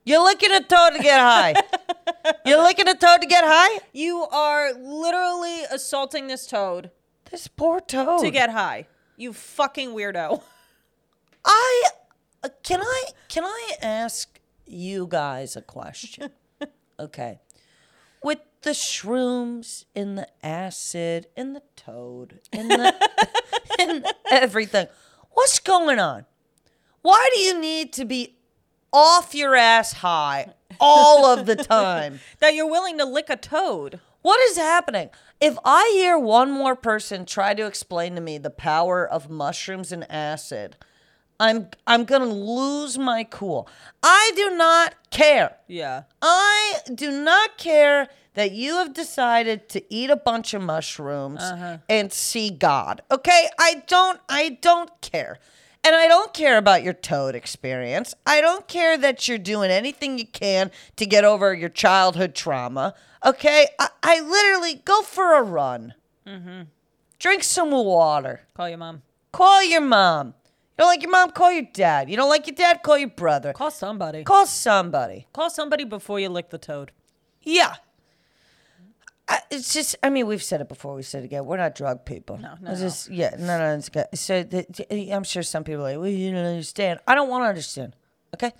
[0.05, 1.55] You're licking a toad to get high.
[2.46, 3.79] You're licking a toad to get high?
[3.92, 6.90] You are literally assaulting this toad
[7.31, 8.20] This poor toad.
[8.22, 8.87] to get high.
[9.16, 10.42] You fucking weirdo.
[11.44, 11.83] I
[12.42, 16.31] uh, can I can I ask you guys a question?
[16.99, 17.41] okay.
[18.23, 22.95] With the shrooms and the acid and the toad and the
[23.81, 24.87] and everything.
[25.31, 26.27] What's going on?
[27.03, 28.37] Why do you need to be
[28.93, 32.21] off your ass high all of the time?
[32.39, 34.01] That you're willing to lick a toad.
[34.21, 35.11] What is happening?
[35.43, 39.91] if I hear one more person try to explain to me the power of mushrooms
[39.91, 40.77] and acid,
[41.43, 43.69] I'm I'm gonna lose my cool.
[44.01, 45.57] I do not care.
[45.67, 46.05] Yeah.
[46.23, 51.43] I do not care that you have decided to eat a bunch of mushrooms
[51.89, 53.03] and see God.
[53.11, 53.49] Okay?
[53.59, 55.41] I don't I don't care.
[55.85, 58.15] And I don't care about your toad experience.
[58.25, 62.95] I don't care that you're doing anything you can to get over your childhood trauma.
[63.27, 63.67] Okay?
[63.81, 65.95] I, I literally go for a run.
[66.25, 66.63] Mm-hmm.
[67.19, 68.43] Drink some water.
[68.55, 69.03] Call your mom.
[69.33, 70.35] Call your mom.
[70.79, 71.31] You don't like your mom?
[71.33, 72.09] Call your dad.
[72.09, 72.83] You don't like your dad?
[72.83, 73.53] Call your brother.
[73.53, 74.25] Call somebody.
[74.25, 75.27] Call somebody.
[75.33, 76.93] Call somebody before you lick the toad.
[77.43, 77.75] Yeah.
[79.29, 80.95] I, it's just, I mean, we've said it before.
[80.95, 81.45] We said it again.
[81.45, 82.39] We're not drug people.
[82.39, 82.87] No, no, It's no.
[82.87, 83.75] just, yeah, no, no.
[83.75, 84.07] It's good.
[84.15, 87.01] So the, I'm sure some people are like, well, you don't understand.
[87.07, 87.95] I don't want to understand.
[88.35, 88.53] Okay?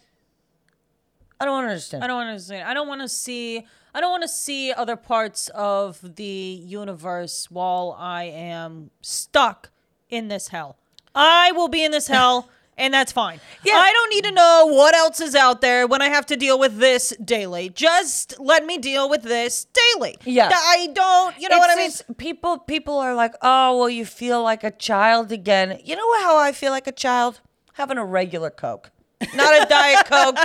[1.41, 2.05] I don't want to understand.
[2.05, 2.69] I don't want to understand.
[2.69, 3.67] I don't want to see.
[3.95, 9.71] I don't want to see other parts of the universe while I am stuck
[10.09, 10.77] in this hell.
[11.15, 13.41] I will be in this hell, and that's fine.
[13.65, 13.75] Yeah.
[13.75, 16.59] I don't need to know what else is out there when I have to deal
[16.59, 17.69] with this daily.
[17.69, 20.17] Just let me deal with this daily.
[20.25, 20.51] Yeah.
[20.53, 21.39] I don't.
[21.39, 21.91] You know what I mean?
[22.17, 25.79] People, people are like, oh, well, you feel like a child again.
[25.85, 27.41] You know how I feel like a child?
[27.75, 28.91] Having a regular Coke.
[29.35, 30.37] Not a Diet Coke.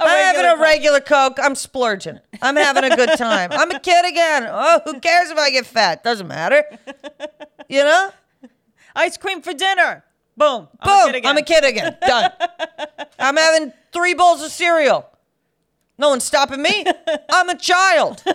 [0.00, 0.60] I'm having a Coke.
[0.60, 1.38] regular Coke.
[1.40, 2.18] I'm splurging.
[2.42, 3.50] I'm having a good time.
[3.52, 4.46] I'm a kid again.
[4.50, 6.02] Oh, who cares if I get fat?
[6.02, 6.64] Doesn't matter.
[7.68, 8.10] You know?
[8.98, 10.04] Ice cream for dinner.
[10.36, 10.66] Boom.
[10.80, 11.00] I'm Boom.
[11.00, 11.30] a kid again.
[11.30, 11.96] I'm a kid again.
[12.00, 12.32] Done.
[13.18, 15.08] I'm having three bowls of cereal.
[15.98, 16.84] No one's stopping me.
[17.30, 18.22] I'm a child.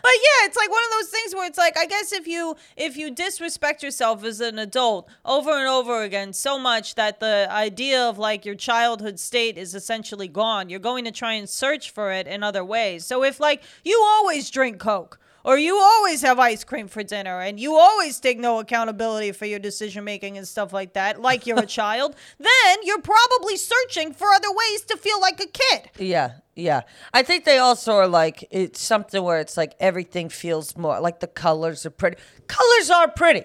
[0.00, 2.56] But yeah, it's like one of those things where it's like I guess if you
[2.76, 7.48] if you disrespect yourself as an adult over and over again so much that the
[7.50, 11.90] idea of like your childhood state is essentially gone, you're going to try and search
[11.90, 13.04] for it in other ways.
[13.04, 15.18] So if like you always drink Coke
[15.48, 19.46] or you always have ice cream for dinner and you always take no accountability for
[19.46, 24.12] your decision making and stuff like that, like you're a child, then you're probably searching
[24.12, 25.90] for other ways to feel like a kid.
[25.98, 26.82] Yeah, yeah.
[27.14, 31.20] I think they also are like it's something where it's like everything feels more like
[31.20, 32.18] the colors are pretty.
[32.46, 33.44] Colors are pretty.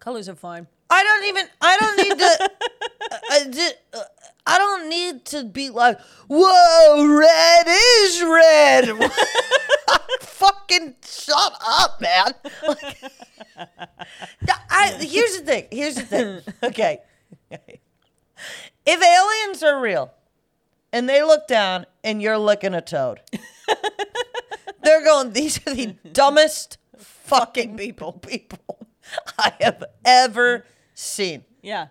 [0.00, 0.66] Colors are fine.
[0.90, 1.46] I don't even.
[1.60, 2.50] I don't need to.
[3.30, 4.02] I, di- uh,
[4.46, 9.10] I don't need to be like, whoa, red is red.
[10.20, 12.32] Fucking shut up, man.
[12.66, 12.96] Like,
[14.70, 15.66] I, here's the thing.
[15.70, 16.40] Here's the thing.
[16.62, 16.98] Okay.
[18.86, 20.12] If aliens are real
[20.92, 23.20] and they look down and you're licking a toad,
[24.82, 28.86] they're going, these are the dumbest fucking people, people
[29.38, 31.44] I have ever seen.
[31.62, 31.88] Yeah.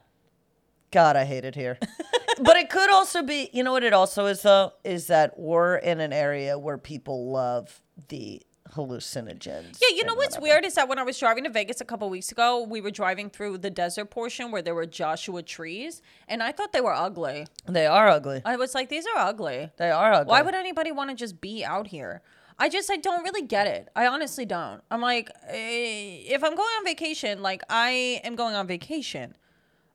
[0.93, 1.79] God, I hate it here.
[2.41, 5.77] but it could also be, you know what it also is though, is that we're
[5.77, 8.43] in an area where people love the
[8.75, 9.79] hallucinogens.
[9.81, 10.53] Yeah, you know what's whatever.
[10.53, 12.91] weird is that when I was driving to Vegas a couple weeks ago, we were
[12.91, 16.93] driving through the desert portion where there were Joshua trees, and I thought they were
[16.93, 17.47] ugly.
[17.65, 18.43] They are ugly.
[18.45, 19.71] I was like, these are ugly.
[19.77, 20.29] They are ugly.
[20.29, 22.21] Why would anybody want to just be out here?
[22.59, 23.89] I just I don't really get it.
[23.95, 24.81] I honestly don't.
[24.91, 29.35] I'm like, eh, if I'm going on vacation, like I am going on vacation,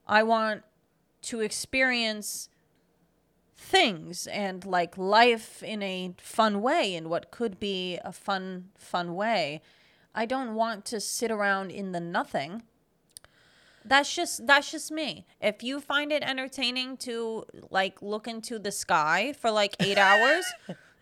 [0.09, 0.63] I want
[1.23, 2.49] to experience
[3.57, 9.15] things and like life in a fun way in what could be a fun fun
[9.15, 9.61] way.
[10.15, 12.63] I don't want to sit around in the nothing.
[13.85, 15.27] That's just that's just me.
[15.41, 20.45] If you find it entertaining to like look into the sky for like 8 hours,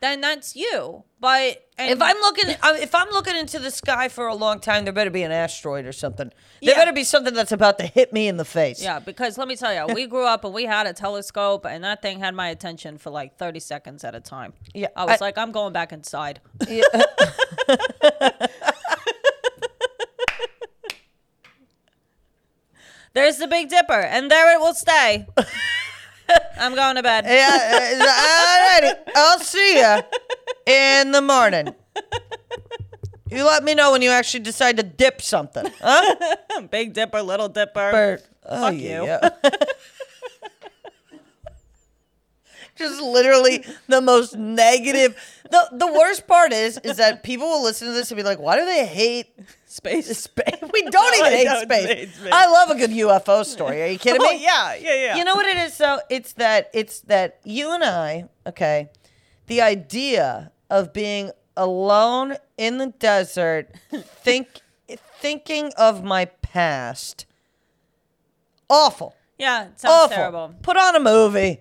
[0.01, 1.05] then that's you.
[1.21, 4.61] But and If I'm looking, uh, if I'm looking into the sky for a long
[4.61, 6.29] time, there better be an asteroid or something.
[6.63, 6.75] There Yeah.
[6.77, 8.83] better be something that's about to hit me in the face.
[8.83, 11.83] Yeah, because let me tell you, we grew up and we had a telescope, and
[11.85, 14.53] that thing had my attention for like 30 seconds at a time.
[14.75, 16.41] Yeah, I was I- like, I'm going back inside.
[23.15, 25.27] There's the Big Dipper, and there it will stay.
[26.59, 27.25] I'm going to bed.
[27.27, 28.01] Yeah.
[28.01, 29.13] uh, Alrighty.
[29.15, 30.03] I'll see ya
[30.67, 31.75] in the morning.
[33.31, 36.61] You let me know when you actually decide to dip something, huh?
[36.71, 38.21] Big Dipper, Little Dipper.
[38.49, 39.51] Oh, Fuck yeah, you.
[42.77, 45.17] Just literally the most negative.
[45.51, 48.39] The the worst part is is that people will listen to this and be like,
[48.39, 49.29] why do they hate
[49.67, 50.07] Space.
[50.19, 50.55] space?
[50.73, 51.87] We don't even hate don't space.
[51.87, 52.33] hate space.
[52.33, 53.83] I love a good UFO story.
[53.83, 54.43] Are you kidding Oh, me?
[54.43, 55.17] yeah, yeah, yeah.
[55.17, 55.99] You know what it is though?
[56.11, 58.91] It's that it's that you and I, okay,
[59.47, 64.49] the idea of being alone in the desert, think
[65.21, 67.25] thinking of my past.
[68.69, 69.15] Awful.
[69.39, 70.17] yeah, it sounds Awful.
[70.17, 70.55] terrible.
[70.63, 71.61] Put on a movie.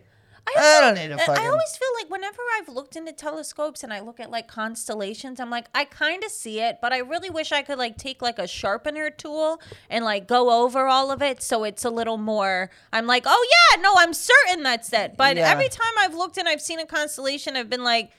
[0.58, 1.44] I don't need I- fucking.
[1.44, 5.40] I always feel like whenever I've looked into telescopes and I look at like constellations,
[5.40, 8.22] I'm like, I kind of see it, but I really wish I could like take
[8.22, 12.18] like a sharpener tool and like go over all of it so it's a little
[12.18, 12.70] more.
[12.94, 15.18] I'm like, oh yeah, no, I'm certain that's it.
[15.18, 15.50] But Yeah.
[15.50, 18.12] every time I've looked and I've seen a constellation, I've been like,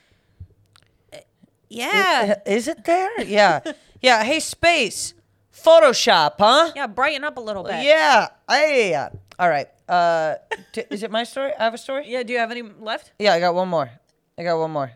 [1.12, 1.20] eh,
[1.68, 3.22] yeah, Is it there?
[3.22, 3.60] Yeah.
[4.02, 4.24] yeah.
[4.24, 5.14] Hey, space.
[5.54, 6.70] Photoshop, huh?
[6.76, 7.82] yeah, brighten up a little bit.
[7.84, 8.28] Yeah.
[8.48, 8.90] Hey.
[8.90, 9.08] yeah.
[9.38, 9.68] All right.
[9.88, 10.34] Uh,
[10.72, 11.52] t- is it my story?
[11.58, 12.04] I have a story.
[12.08, 12.22] Yeah.
[12.22, 13.12] Do you have any left?
[13.18, 13.90] Yeah, I got one more.
[14.38, 14.92] I got one more.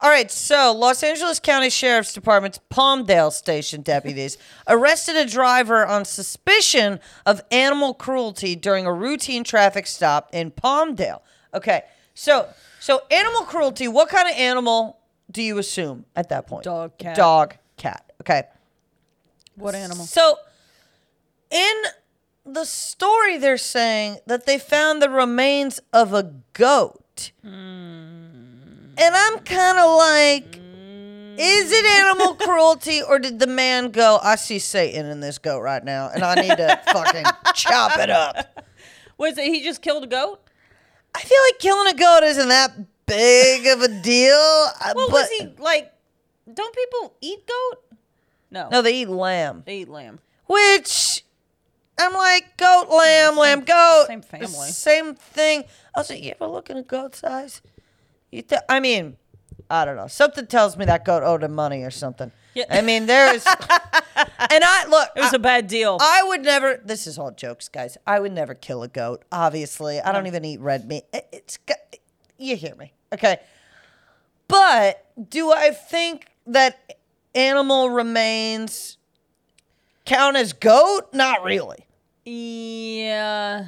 [0.00, 6.04] All right, so Los Angeles County Sheriff's Department's Palmdale station deputies arrested a driver on
[6.04, 11.20] suspicion of animal cruelty during a routine traffic stop in Palmdale.
[11.54, 11.82] Okay,
[12.14, 12.48] so
[12.80, 13.86] so animal cruelty.
[13.86, 14.98] What kind of animal
[15.30, 16.64] do you assume at that point?
[16.64, 17.14] Dog, cat.
[17.16, 18.12] Dog, cat.
[18.22, 18.42] Okay.
[19.54, 20.04] What animal?
[20.04, 20.36] So,
[21.50, 21.74] in
[22.44, 27.30] the story, they're saying that they found the remains of a goat.
[27.44, 30.56] And I'm kind of like,
[31.38, 35.60] is it animal cruelty or did the man go, I see Satan in this goat
[35.60, 37.24] right now and I need to fucking
[37.54, 38.64] chop it up?
[39.18, 40.40] Was it he just killed a goat?
[41.14, 42.72] I feel like killing a goat isn't that
[43.06, 44.34] big of a deal.
[44.34, 45.92] uh, Well, but, was he like?
[46.52, 47.78] Don't people eat goat?
[48.50, 49.62] No, No, they eat lamb.
[49.64, 50.18] they eat lamb.
[50.46, 51.21] Which
[52.02, 54.04] I'm like goat, lamb, lamb, goat.
[54.08, 54.68] same family.
[54.68, 55.64] Same thing.
[55.94, 57.62] Also, you ever look at a goat size?
[58.30, 59.16] You th- I mean,
[59.70, 60.06] I don't know.
[60.08, 62.32] Something tells me that goat owed him money or something.
[62.54, 62.64] Yeah.
[62.70, 63.56] I mean, there's, and
[64.16, 65.08] I look.
[65.16, 65.98] It was I, a bad deal.
[66.00, 66.80] I would never.
[66.84, 67.96] This is all jokes, guys.
[68.06, 69.22] I would never kill a goat.
[69.32, 71.04] Obviously, I don't even eat red meat.
[71.12, 71.58] It- it's
[72.38, 73.38] you hear me, okay?
[74.48, 76.96] But do I think that
[77.34, 78.98] animal remains
[80.04, 81.08] count as goat?
[81.14, 81.86] Not really.
[82.24, 83.66] Yeah,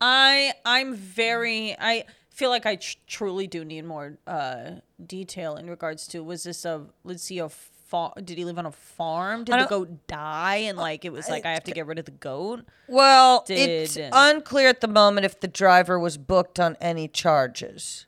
[0.00, 4.72] I I'm very I feel like I tr- truly do need more uh
[5.04, 8.66] detail in regards to was this a let's see a fa- did he live on
[8.66, 9.44] a farm?
[9.44, 12.04] Did the goat die and like it was like I have to get rid of
[12.04, 12.64] the goat?
[12.88, 18.06] Well, it's Did- unclear at the moment if the driver was booked on any charges.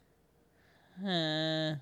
[1.07, 1.75] Uh,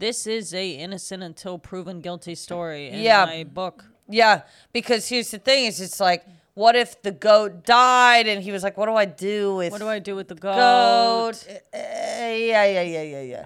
[0.00, 3.24] this is a innocent until proven guilty story in Yeah.
[3.24, 3.84] my book.
[4.08, 8.52] Yeah, because here's the thing: is it's like, what if the goat died and he
[8.52, 10.56] was like, "What do I do with What do I do with the goat?
[10.56, 13.44] goat?" Uh, yeah, yeah, yeah, yeah, yeah.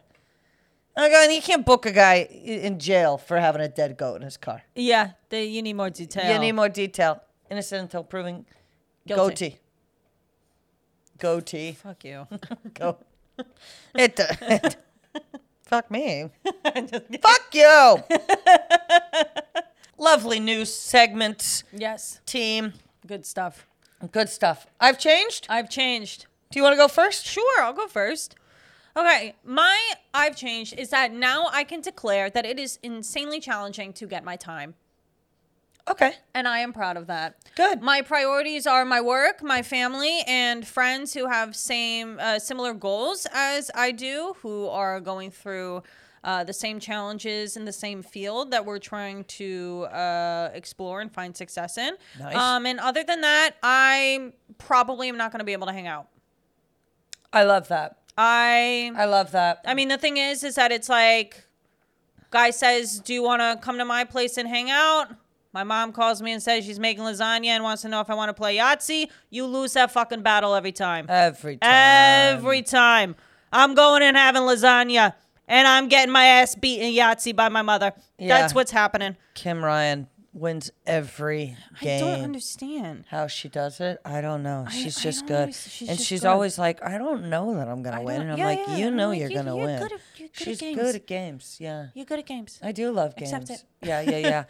[0.99, 4.17] Okay, and you can't book a guy i- in jail for having a dead goat
[4.17, 4.63] in his car.
[4.75, 6.33] Yeah, they, you need more detail.
[6.33, 7.21] You need more detail.
[7.51, 8.47] Innocent until proven
[9.07, 9.59] Guilty.
[9.59, 9.59] goatee.
[11.19, 11.73] Goatee.
[11.73, 12.27] Fuck you.
[12.75, 12.97] Go.
[13.95, 14.77] It, it-
[15.67, 16.31] fuck me.
[17.23, 18.03] fuck you.
[19.99, 22.73] Lovely news segment, yes, team.
[23.07, 23.67] Good stuff.
[24.13, 24.67] Good stuff.
[24.81, 25.47] I've changed.
[25.49, 26.27] I've changed.
[26.51, 27.27] Do you want to go first?
[27.27, 28.37] Sure, I'll go first.
[28.97, 29.79] Okay, my
[30.15, 34.25] I've changed is that now I can declare that it is insanely challenging to get
[34.25, 34.75] my time.
[35.89, 36.15] Okay.
[36.35, 37.37] And I am proud of that.
[37.55, 37.81] Good.
[37.81, 43.27] My priorities are my work, my family, and friends who have same uh, similar goals
[43.33, 45.85] as I do, who are going through
[46.27, 51.11] uh, the same challenges in the same field that we're trying to uh, explore and
[51.11, 51.95] find success in.
[52.19, 52.37] Nice.
[52.37, 55.87] Um, and other than that, I probably am not going to be able to hang
[55.87, 56.09] out.
[57.33, 57.99] I love that.
[58.19, 59.61] I I love that.
[59.65, 61.45] I mean, the thing is, is that it's like,
[62.31, 65.09] guy says, "Do you want to come to my place and hang out?"
[65.53, 68.15] My mom calls me and says she's making lasagna and wants to know if I
[68.15, 69.09] want to play Yahtzee.
[69.31, 71.07] You lose that fucking battle every time.
[71.09, 72.37] Every time.
[72.37, 73.17] Every time.
[73.53, 75.15] I'm going and having lasagna,
[75.49, 77.93] and I'm getting my ass beat in Yahtzee by my mother.
[78.19, 78.29] Yeah.
[78.41, 79.17] That's what's happening.
[79.35, 82.05] Kim Ryan wins every game.
[82.05, 83.05] I don't understand.
[83.09, 84.67] How she does it, I don't know.
[84.71, 86.29] She's I just don't good, she's and just she's good.
[86.29, 88.91] always like, "I don't know that I'm gonna win," and I'm yeah, like, yeah, "You
[88.91, 91.07] know like, you're you- gonna you're win." good at- you're good at she's good at
[91.07, 91.57] games.
[91.59, 92.59] Yeah, You're good at games.
[92.63, 93.33] I do love games.
[93.33, 93.65] Accept it.
[93.83, 94.45] Yeah, yeah, yeah.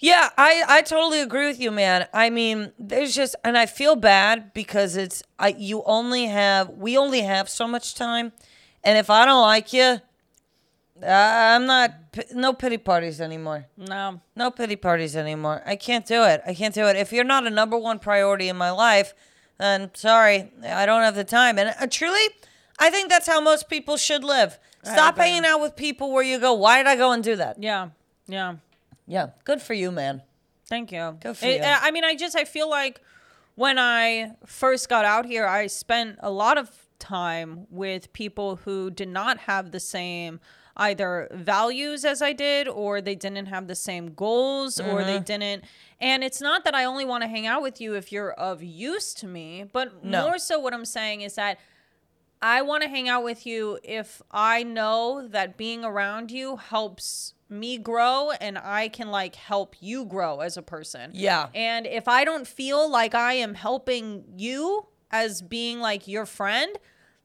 [0.00, 2.06] yeah, I I totally agree with you, man.
[2.14, 6.96] I mean, there's just and I feel bad because it's I you only have we
[6.96, 8.32] only have so much time,
[8.82, 10.00] and if I don't like you,
[11.06, 11.92] I'm not
[12.34, 13.66] no pity parties anymore.
[13.76, 14.20] No.
[14.34, 15.62] No pity parties anymore.
[15.66, 16.42] I can't do it.
[16.46, 16.96] I can't do it.
[16.96, 19.14] If you're not a number one priority in my life,
[19.58, 21.58] then sorry, I don't have the time.
[21.58, 22.20] And uh, truly,
[22.78, 24.58] I think that's how most people should live.
[24.84, 27.62] Stop hanging out with people where you go, why did I go and do that?
[27.62, 27.90] Yeah.
[28.26, 28.56] Yeah.
[29.06, 30.22] Yeah, good for you, man.
[30.66, 31.16] Thank you.
[31.20, 31.66] Good for It- you.
[31.66, 33.00] I mean, I just I feel like
[33.54, 38.90] when I first got out here, I spent a lot of time with people who
[38.90, 40.40] did not have the same
[40.78, 45.06] either values as I did, or they didn't have the same goals, or Mm-hmm.
[45.06, 45.64] they didn't.
[46.00, 48.62] And it's not that I only want to hang out with you if you're of
[48.62, 50.22] use to me, but No.
[50.28, 51.58] more so what I'm saying is that
[52.40, 57.34] I want to hang out with you if I know that being around you helps
[57.50, 61.10] me grow and I can like help you grow as a person.
[61.14, 61.48] Yeah.
[61.54, 66.78] And if I don't feel like I am helping you as being like your friend,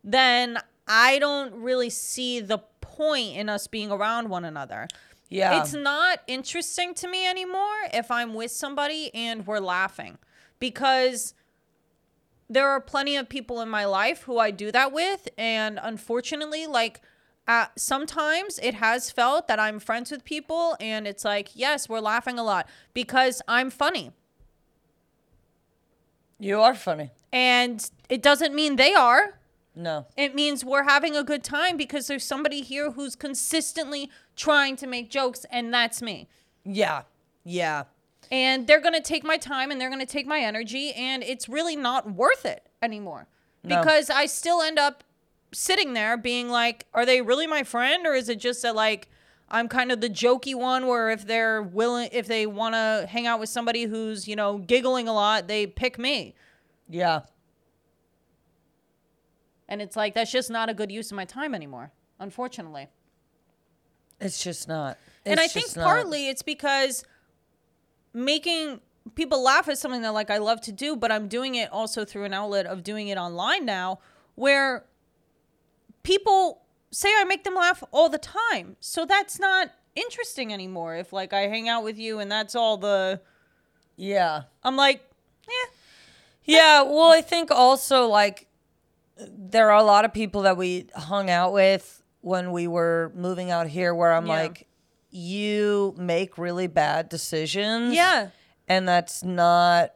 [0.04, 2.60] then I don't really see the
[2.96, 4.88] point in us being around one another.
[5.30, 5.60] Yeah.
[5.60, 10.18] It's not interesting to me anymore if I'm with somebody and we're laughing
[10.60, 11.34] because
[12.50, 15.28] there are plenty of people in my life who I do that with.
[15.38, 17.02] And unfortunately, like,
[17.48, 22.00] uh, sometimes it has felt that I'm friends with people and it's like, yes, we're
[22.00, 24.12] laughing a lot because I'm funny.
[26.40, 27.10] you are funny.
[27.32, 29.40] And it doesn't mean they are.
[29.76, 30.06] No.
[30.16, 34.88] It means we're having a good time because there's somebody here who's consistently trying to
[34.88, 36.28] make jokes, and that's me.
[36.64, 37.04] Yeah.
[37.44, 37.84] Yeah.
[38.32, 41.22] and they're going to take my time and they're going to take my energy and
[41.24, 43.28] it's really not worth it anymore
[43.66, 43.80] No.
[43.80, 45.04] because i still end up
[45.52, 49.10] sitting there being like are they really my friend or is it just that like
[49.50, 53.28] i'm kind of the jokey one where if they're willing if they want to hang
[53.28, 56.34] out with somebody who's you know giggling a lot they pick me
[56.90, 57.22] Yeah.
[59.74, 62.88] And it's like that's just not a good use of my time anymore unfortunately
[64.22, 64.98] It's just not.
[65.26, 65.84] and I think not.
[65.84, 67.04] partly it's because
[68.14, 68.80] making
[69.16, 72.06] people laugh is something that like I love to do, but I'm doing it also
[72.06, 74.00] through an outlet of doing it online now
[74.36, 74.86] where
[76.04, 78.78] people say I make them laugh all the time.
[78.80, 80.96] So that's not interesting anymore.
[80.96, 83.20] If like I hang out with you and that's all the
[83.98, 84.44] Yeah.
[84.64, 85.02] I'm like,
[85.50, 85.70] yeah,
[86.58, 88.48] Yeah, well, I think also like
[89.18, 93.52] there are a lot of people that we hung out with when we were moving
[93.52, 94.34] out here where I'm Yeah.
[94.34, 94.68] like
[95.12, 97.94] you make really bad decisions.
[97.94, 98.30] yeah,
[98.68, 99.92] And that's not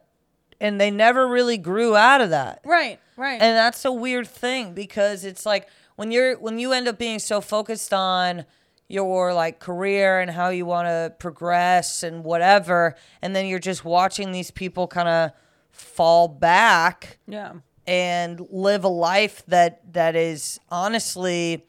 [0.60, 2.60] and they never really grew out of that.
[2.64, 3.40] right, right.
[3.40, 7.18] And that's a weird thing because it's like when you're when you end up being
[7.18, 8.44] so focused on
[8.88, 13.84] your like career and how you want to progress and whatever and then you're just
[13.84, 15.30] watching these people kind of
[15.70, 17.52] fall back yeah.
[17.88, 21.64] And live a life that that is honestly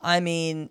[0.00, 0.68] I mean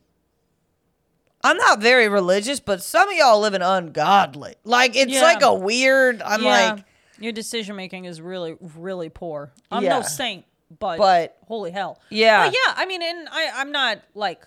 [1.45, 4.55] I'm not very religious, but some of y'all living ungodly.
[4.63, 5.23] Like it's Yeah.
[5.23, 6.71] like a weird I'm yeah.
[6.73, 6.85] like
[7.19, 9.51] your decision making is really, really poor.
[9.71, 9.97] I'm Yeah.
[9.99, 10.45] no saint,
[10.79, 11.99] but But- holy hell.
[12.09, 12.45] Yeah.
[12.45, 14.45] But yeah, I mean, and I, I'm not like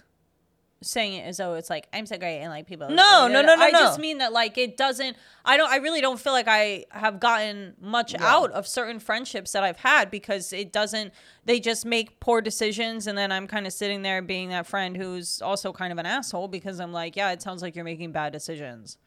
[0.86, 2.86] saying it as though it's like I'm so great and like people.
[2.88, 3.78] Oh, no, no, no, no, I no.
[3.80, 5.16] just mean that like it doesn't.
[5.44, 5.70] I don't.
[5.70, 9.78] I really don't feel like I have gotten much out of certain friendships that I've
[9.78, 11.12] had because it doesn't.
[11.44, 14.96] They just make poor decisions, and then I'm kind of sitting there being that friend
[14.96, 18.12] who's also kind of an asshole because I'm like, yeah, it sounds like you're making
[18.12, 18.98] bad decisions.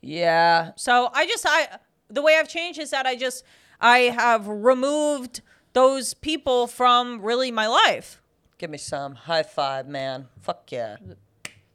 [0.00, 0.72] yeah.
[0.76, 3.44] So I just I the way I've changed is that I just
[3.80, 8.22] I have removed those people from really my life.
[8.58, 9.14] Give me some.
[9.14, 10.28] High five, man.
[10.42, 10.96] Fuck yeah.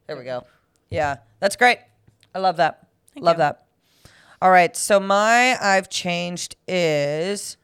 [0.07, 0.45] There we go.
[0.89, 1.79] Yeah, that's great.
[2.33, 2.87] I love that.
[3.15, 3.39] love you.
[3.39, 3.65] that.
[4.41, 7.57] All right, so my I've changed is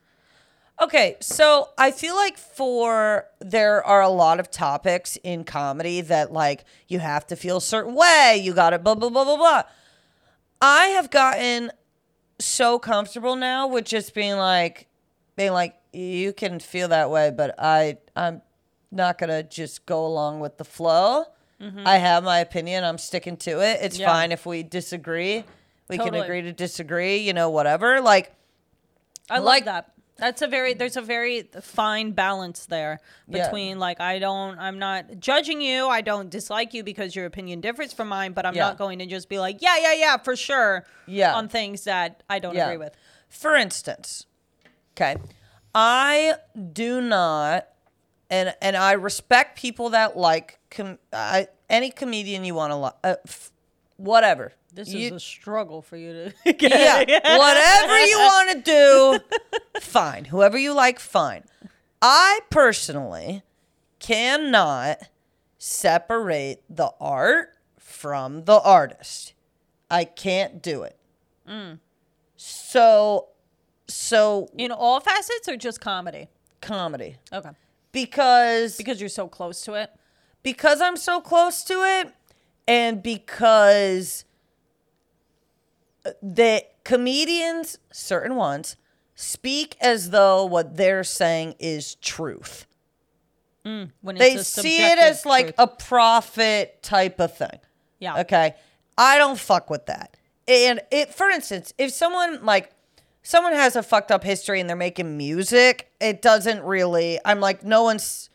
[0.79, 6.31] Okay, so I feel like for there are a lot of topics in comedy that
[6.31, 9.37] like you have to feel a certain way, you got to blah blah blah blah
[9.37, 9.63] blah.
[10.61, 11.71] I have gotten
[12.37, 14.87] so comfortable now with just being like
[15.35, 18.43] being like you can feel that way, but I I'm
[18.91, 21.25] not going to just go along with the flow.
[21.85, 23.79] I have my opinion, I'm sticking to it.
[23.81, 24.01] It's Mm-hmm.
[24.03, 24.07] Yeah.
[24.13, 25.43] fine if we disagree.
[25.89, 27.99] We can agree to disagree, you know, whatever.
[27.99, 28.31] Like
[29.29, 29.91] I Like- that.
[30.19, 33.43] That's a very there's a very fine balance there Yeah.
[33.45, 37.61] between like I don't I'm not judging you, I don't dislike you because your opinion
[37.61, 38.67] differs from mine, but I'm Yeah.
[38.69, 40.85] not going to just be like, yeah, yeah, yeah, for sure.
[41.05, 41.35] Yeah.
[41.35, 42.65] On things that I don't Yeah.
[42.65, 42.95] agree with.
[43.29, 44.25] For instance,
[44.95, 45.17] okay,
[45.75, 46.35] I
[46.73, 47.67] do not,
[48.29, 52.93] and and I respect people that like com- I, any comedian you want to like,
[53.03, 53.51] uh, f-
[53.97, 54.53] whatever.
[54.73, 56.71] This You- is a struggle for you to get.
[57.09, 60.25] yeah, whatever you want to do, fine.
[60.25, 61.43] Whoever you like, fine.
[62.01, 63.43] I personally
[63.99, 64.99] cannot
[65.57, 69.33] separate the art from the artist.
[69.89, 70.99] I can't do it.
[72.35, 73.29] So,
[73.87, 76.27] so In all facets or just comedy?
[76.61, 77.49] comedy Okay.
[77.91, 79.89] Because Because you're so close to it.
[80.43, 82.13] because I'm so close to it
[82.67, 84.25] and because
[86.05, 88.75] uh, the comedians, certain ones,
[89.15, 92.65] speak as though what they're saying is truth.
[93.65, 97.59] Mm, when it's They see it as like a prophet type of thing.
[97.99, 98.19] yeah.
[98.21, 98.55] Okay.
[98.97, 100.15] I don't fuck with that.
[100.47, 102.71] And it, for instance, if someone like
[103.27, 107.19] someone has a fucked up history and they're making music, it doesn't really.
[107.25, 108.29] I'm like, no one's,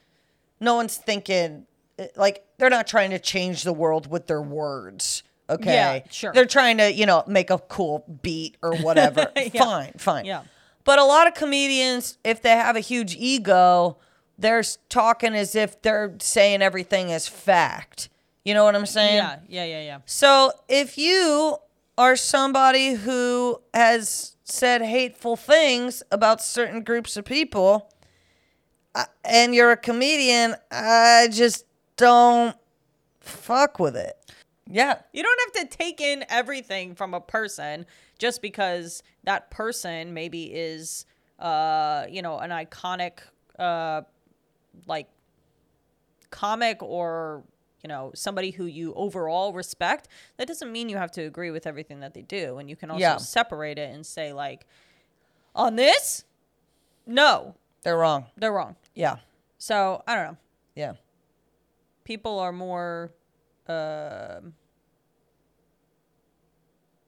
[0.61, 1.66] no one's thinking
[1.99, 5.22] eh, like they're not trying to change the world with their words.
[5.49, 6.32] Okay, Yeah, sure.
[6.34, 9.32] They're trying to, you know, make a cool beat or whatever.
[9.36, 9.64] Yeah.
[9.64, 10.24] Fine, fine.
[10.26, 10.43] Yeah.
[10.84, 13.97] But a lot of comedians, if they have a huge ego,
[14.38, 18.11] they're talking as if they're saying everything is fact.
[18.45, 19.16] You know what I'm saying?
[19.16, 19.99] Yeah, yeah, yeah, yeah.
[20.05, 21.57] So if you
[21.97, 27.90] are somebody who has said hateful things about certain groups of people
[28.94, 31.64] uh, and you're a comedian, I just
[31.96, 32.57] don't
[33.20, 34.14] fuck with it.
[34.66, 34.98] Yeah.
[35.12, 37.86] You don't have to take in everything from a person
[38.18, 41.07] just because that person maybe is,
[41.38, 43.20] uh, you know, an iconic,
[43.59, 44.03] uh,
[44.86, 45.09] like
[46.30, 47.44] comic or
[47.83, 50.09] you know somebody who you overall respect.
[50.37, 52.91] That doesn't mean you have to agree with everything that they do, and you can
[52.91, 53.16] also Yeah.
[53.16, 54.66] separate it and say like,
[55.55, 56.24] on this,
[57.07, 58.26] no, They're wrong.
[58.37, 58.76] they're wrong.
[58.95, 59.16] Yeah.
[59.59, 60.37] So I don't know.
[60.74, 60.93] Yeah.
[62.05, 63.12] people are more
[63.68, 64.55] um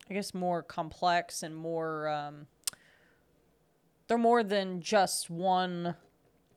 [0.08, 2.46] I guess more complex and more um
[4.06, 5.94] they're more than just one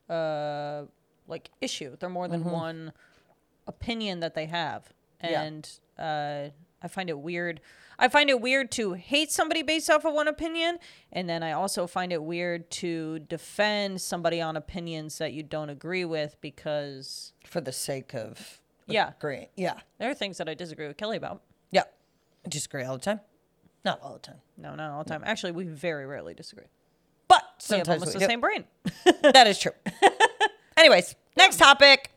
[0.09, 0.83] uh
[1.27, 1.95] like issue.
[1.99, 2.91] They're more than one
[3.67, 4.91] opinion that they have.
[5.23, 5.41] Yeah.
[5.43, 6.49] And uh
[6.81, 7.59] I find it weird.
[7.99, 10.77] I find it weird to hate somebody based off of one opinion,
[11.11, 15.71] and then I also find it weird to defend somebody on opinions that you don't
[15.71, 19.13] agree with because For the sake of Yeah.
[19.19, 19.49] Great.
[19.55, 19.79] Yeah.
[19.97, 21.41] There are things that I disagree with Kelly about.
[21.71, 21.83] Yeah.
[22.45, 23.19] I disagree all the time.
[23.83, 24.41] Not all the time.
[24.57, 25.23] No, not all the time.
[25.25, 26.67] Actually, we very rarely disagree.
[27.27, 28.25] But We have sometimes almost we the do.
[28.31, 28.65] same brain.
[29.33, 29.71] that is true.
[30.77, 32.11] Anyways, next topic.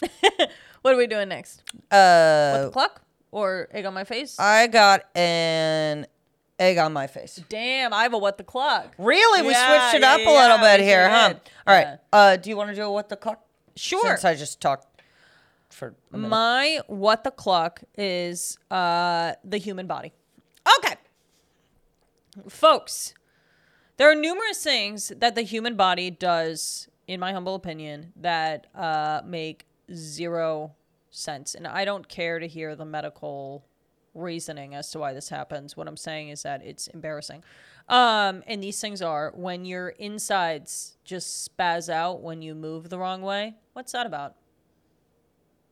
[0.82, 1.62] What are we doing next?
[1.90, 4.38] Uh The clock or egg on my face?
[4.38, 6.06] I got an
[6.58, 7.42] egg on my face.
[7.48, 8.94] Damn, I have a what the clock.
[8.98, 9.42] Really?
[9.42, 11.34] We switched it yeah, up a little bit here, huh?
[11.66, 11.86] All right.
[11.86, 11.96] Yeah.
[12.12, 13.44] Uh, do you want to do a what the clock?
[13.76, 14.02] Sure.
[14.02, 14.86] Since I just talked
[15.70, 16.18] for a.
[16.18, 20.12] My what the clock is uh the human body.
[20.78, 20.96] Okay.
[22.48, 23.14] Folks,
[23.96, 29.22] there are numerous things that the human body does, in my humble opinion, that uh,
[29.24, 30.74] make zero
[31.10, 31.54] sense.
[31.54, 33.64] And I don't care to hear the medical
[34.14, 35.76] reasoning as to why this happens.
[35.76, 37.42] What I'm saying is that it's embarrassing.
[37.88, 42.98] Um, and these things are when your insides just spaz out when you move the
[42.98, 43.56] wrong way.
[43.72, 44.36] What's that about?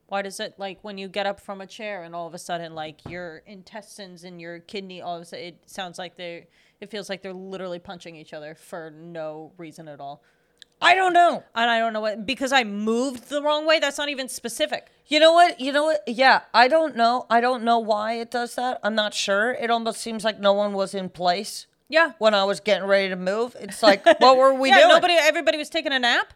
[0.08, 2.38] Why does it like when you get up from a chair and all of a
[2.38, 6.48] sudden like your intestines and your kidney all of a sudden it sounds like they
[6.82, 10.22] it feels like they're literally punching each other for no reason at all.
[10.83, 11.43] I don't know.
[11.55, 13.78] And I don't know what because I moved the wrong way.
[13.78, 14.89] That's not even specific.
[15.07, 15.61] You know what?
[15.61, 16.03] You know what?
[16.07, 17.26] Yeah, I don't know.
[17.30, 18.80] I don't know why it does that.
[18.83, 19.53] I'm not sure.
[19.53, 22.12] It almost seems like no one was in place Yeah.
[22.18, 23.55] when I was getting ready to move.
[23.61, 24.89] It's like, what were we yeah, doing?
[24.89, 26.33] nobody everybody was taking a nap.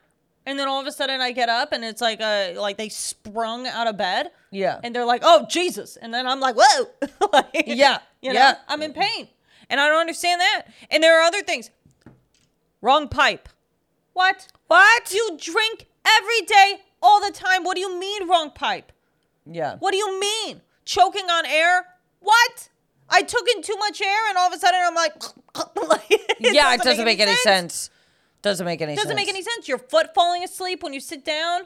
[0.49, 2.89] And then all of a sudden I get up and it's like uh like they
[2.89, 4.31] sprung out of bed.
[4.53, 4.79] Yeah.
[4.85, 6.87] And they're like, "Oh, Jesus." And then I'm like, "Whoa."
[7.33, 8.55] like, Yeah, You know, yeah.
[8.69, 9.27] I'm in pain.
[9.69, 10.63] And I don't understand that.
[10.91, 11.71] And there are other things.
[12.81, 13.49] Wrong pipe.
[14.17, 14.49] What?
[14.69, 15.12] What?
[15.12, 17.64] You drink every day all the time.
[17.64, 18.91] What do you mean wrong pipe?
[19.45, 19.77] Yeah.
[19.77, 20.62] What do you mean?
[20.87, 21.85] Choking on air?
[22.21, 22.71] What?
[23.11, 25.12] I took in too much air and all of a sudden I'm like,
[26.11, 27.91] it yeah, it doesn't make, any sense.
[28.41, 29.05] Doesn't make any sense.
[29.05, 29.69] Doesn't make any sense.
[29.69, 31.64] Your foot falling asleep when you sit down.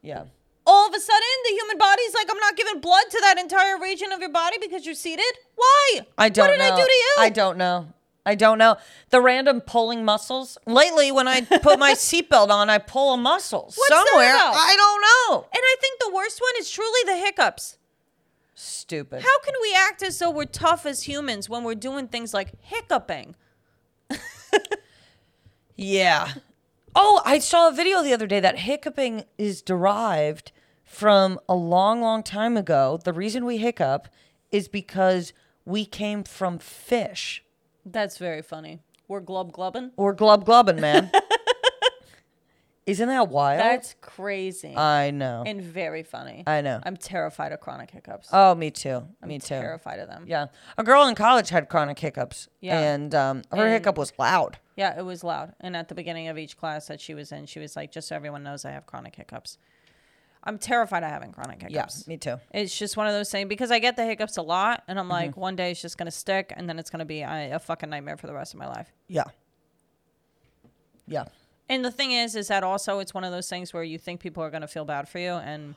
[0.00, 0.24] Yeah.
[0.66, 3.78] All of a sudden, the human body's like, I'm not giving blood to that entire
[3.78, 5.26] region of your body because you're seated.
[5.54, 6.06] Why?
[6.16, 6.72] I don't What did know.
[6.72, 7.14] I do to you?
[7.18, 7.88] I don't know.
[8.26, 8.76] I don't know.
[9.10, 10.58] The random pulling muscles.
[10.66, 14.34] Lately, when I put my seatbelt on, I pull a muscle What's somewhere.
[14.34, 15.48] I don't know.
[15.52, 17.78] And I think the worst one is truly the hiccups.
[18.54, 19.22] Stupid.
[19.22, 22.52] How can we act as though we're tough as humans when we're doing things like
[22.60, 23.36] hiccuping?
[25.76, 26.32] Yeah.
[26.94, 30.52] Oh, I saw a video the other day that hiccuping is derived
[30.84, 32.98] from a long, long time ago.
[33.04, 34.08] The reason we hiccup
[34.50, 35.34] is because
[35.66, 37.44] we came from fish.
[37.86, 38.80] That's very funny.
[39.08, 39.92] We're glob globbing.
[39.96, 41.10] We're glob globbing, man.
[42.86, 43.58] Isn't that wild?
[43.60, 45.42] That's crazy I know.
[45.44, 46.44] and very funny.
[46.46, 46.78] I know.
[46.84, 48.28] I'm terrified of chronic hiccups.
[48.32, 49.02] oh, me too.
[49.20, 49.48] I'm me too.
[49.56, 50.24] terrified of them.
[50.28, 50.46] Yeah.
[50.78, 52.46] A girl in college had chronic hiccups.
[52.60, 52.78] Yeah.
[52.78, 54.58] And um, her And- hiccup was loud.
[54.76, 55.54] Yeah, it was loud.
[55.60, 58.06] And at the beginning of each class that she was in, she was like, just
[58.08, 59.58] so everyone knows I have chronic hiccups.
[60.46, 62.06] I'm terrified of having chronic Yeah, hiccups.
[62.06, 62.36] me too.
[62.54, 65.10] It's just one of those things because I get the hiccups a lot, and Mm-hmm.
[65.12, 67.58] I'm like, one day it's just gonna stick, and then it's gonna be a, a
[67.58, 68.92] fucking nightmare for the rest of my life.
[69.08, 69.24] Yeah.
[71.06, 71.24] Yeah.
[71.68, 74.20] And the thing is, is that also it's one of those things where you think
[74.20, 75.74] people are gonna feel bad for you, and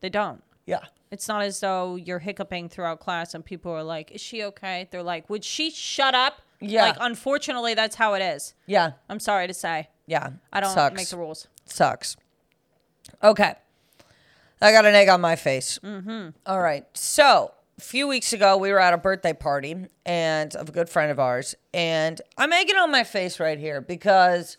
[0.00, 0.42] they don't.
[0.66, 0.80] Yeah.
[1.10, 4.88] It's not as though you're hiccuping throughout class and people are like, "Is she okay?"
[4.90, 6.82] They're like, "Would she shut up?" Yeah.
[6.82, 8.54] Like, unfortunately, that's how it is.
[8.66, 8.92] Yeah.
[9.08, 9.88] I'm sorry to say.
[10.06, 10.30] Yeah.
[10.52, 10.94] I don't Sucks.
[10.96, 11.46] make the rules.
[11.64, 12.16] Sucks.
[13.22, 13.54] Okay.
[14.60, 15.78] I got an egg on my face.
[15.82, 16.30] Mm-hmm.
[16.46, 16.84] All right.
[16.94, 20.88] So, a few weeks ago, we were at a birthday party and of a good
[20.88, 21.54] friend of ours.
[21.72, 24.56] And I'm egging on my face right here because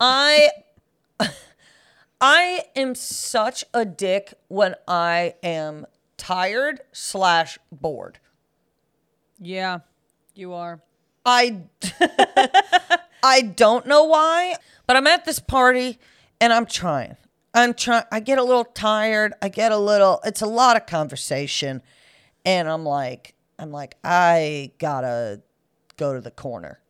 [0.00, 0.50] I.
[2.20, 5.84] I am such a dick when I am
[6.16, 8.18] tired slash bored.
[9.38, 9.80] Yeah,
[10.34, 10.80] you are.
[11.26, 11.62] I
[13.22, 14.56] I don't know why,
[14.86, 15.98] but I'm at this party
[16.40, 17.16] and I'm trying.
[17.54, 19.32] I'm trying I get a little tired.
[19.40, 21.82] I get a little it's a lot of conversation
[22.44, 25.40] and I'm like I'm like I got to
[25.96, 26.80] go to the corner.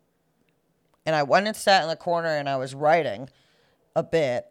[1.07, 3.29] And I went and sat in the corner and I was writing
[3.95, 4.47] a bit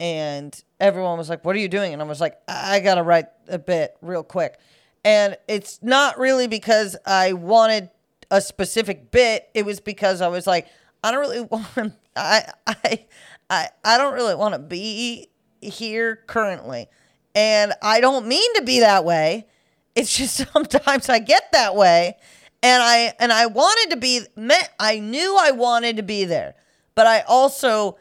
[0.00, 3.04] and everyone was like, "What are you doing?" And I was like, "I got to
[3.04, 4.58] write a bit real quick."
[5.04, 7.90] And it's not really because I wanted
[8.28, 9.48] a specific bit.
[9.54, 10.66] It was because I was like,
[11.04, 11.40] I don't really
[11.76, 13.06] want I I
[13.48, 15.28] I I don't really want to be
[15.64, 16.88] here currently.
[17.34, 19.46] And I don't mean to be that way.
[19.94, 22.16] It's just sometimes I get that way.
[22.62, 26.54] And I and I wanted to be met I knew I wanted to be there.
[26.94, 27.98] But I also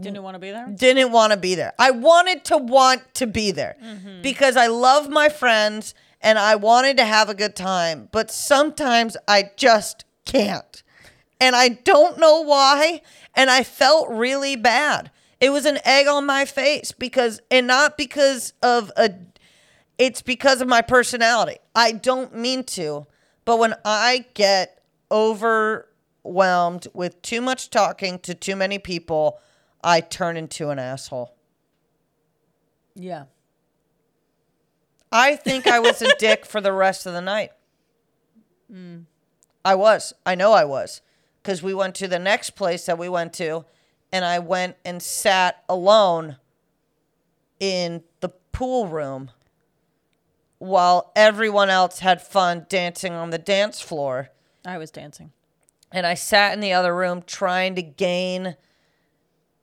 [0.00, 0.68] Didn't want to be there.
[0.68, 1.72] didn't want to be there.
[1.78, 4.22] I wanted to want to be there mm-hmm.
[4.22, 9.16] because I love my friends and I wanted to have a good time, but sometimes
[9.26, 10.82] I just can't.
[11.40, 13.02] And I don't know why.
[13.34, 15.10] And I felt really bad.
[15.42, 19.10] It was an egg on my face because, and not because of a,
[19.98, 21.56] it's because of my personality.
[21.74, 23.08] I don't mean to,
[23.44, 29.40] but when I get overwhelmed with too much talking to too many people,
[29.82, 31.34] I turn into an asshole.
[32.94, 33.24] Yeah.
[35.10, 37.50] I think I was a dick for the rest of the night.
[38.72, 39.06] Mm.
[39.64, 40.12] I was.
[40.24, 41.00] I know I was.
[41.42, 43.64] Because we went to the next place that we went to,
[44.12, 46.36] and I went and sat alone
[47.58, 49.30] in the pool room
[50.58, 54.30] while everyone else had fun dancing on the dance floor.
[54.64, 55.32] I was dancing.
[55.90, 58.56] and I sat in the other room trying to gain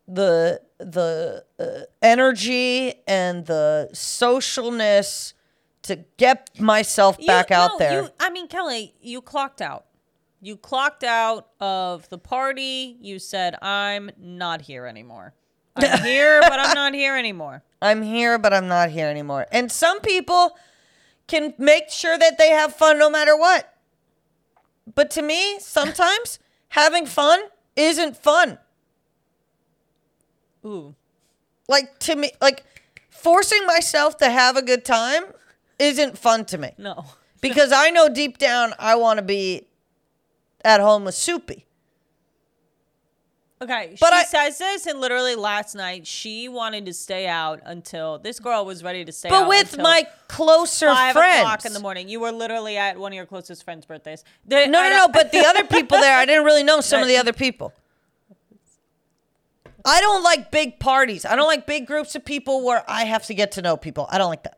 [0.08, 1.66] the the uh,
[2.02, 5.34] energy and the socialness
[5.84, 8.02] to get myself back You- out no, there.
[8.04, 9.86] You, I mean, Kelly, you clocked out.
[10.42, 12.98] You clocked out of the party.
[13.02, 15.34] You said, I'm not here anymore.
[15.76, 17.64] I'm here, but I'm not here anymore.
[17.82, 19.48] I'm here, but I'm not here anymore.
[19.52, 20.58] And some people
[21.28, 23.74] can make sure that they have fun no matter what.
[24.96, 27.40] But to me, sometimes having fun
[27.76, 28.58] isn't fun.
[30.66, 30.96] Ooh.
[31.68, 32.64] Like to me, like
[33.10, 35.24] forcing myself to have a good time
[35.78, 36.72] isn't fun to me.
[36.78, 37.06] No.
[37.42, 39.68] because I know deep down I want to be
[40.64, 41.66] at home with Soupy.
[43.62, 47.60] Okay, But she I- says this, and literally last night she wanted to stay out
[47.66, 51.42] until this girl was ready to stay But with my closer five friends.
[51.42, 52.08] o'clock in the morning.
[52.08, 54.24] You were literally at one of your closest friends' birthdays.
[54.46, 55.08] The- No, I no, uh, no.
[55.10, 57.74] But the other people there, I didn't really know some of the other people.
[59.84, 61.26] I don't like big parties.
[61.26, 64.08] I don't like big groups of people where I have to get to know people.
[64.10, 64.58] I don't like that.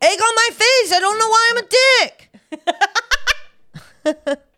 [0.00, 0.92] Egg on my face.
[0.92, 2.30] I don't know why I'm a dick.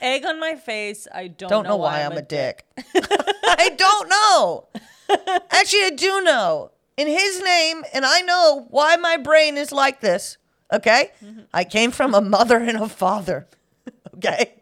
[0.00, 1.06] egg on my face.
[1.12, 2.64] I don't, Don't know why I'm a dick.
[2.94, 4.68] I don't know.
[5.50, 6.70] Actually, I do know.
[6.96, 10.38] In his name, and I know why my brain is like this.
[10.72, 11.10] Okay?
[11.22, 11.40] Mm-hmm.
[11.52, 13.46] I came from a mother and a father.
[14.16, 14.54] Okay?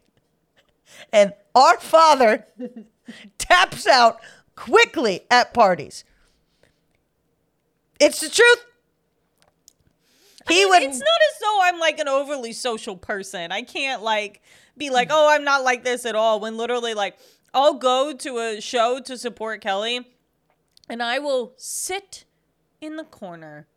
[1.12, 2.44] And our father
[3.38, 4.18] taps out
[4.56, 6.02] quickly at parties.
[8.00, 8.66] It's the truth.
[10.48, 13.50] He would It's not as though I'm like an overly social person.
[13.52, 14.42] I can't like
[14.76, 16.40] be like, oh, I'm not like this at all.
[16.40, 17.16] When literally, like,
[17.52, 20.06] I'll go to a show to support Kelly,
[20.88, 22.24] and I will sit
[22.80, 23.68] in the corner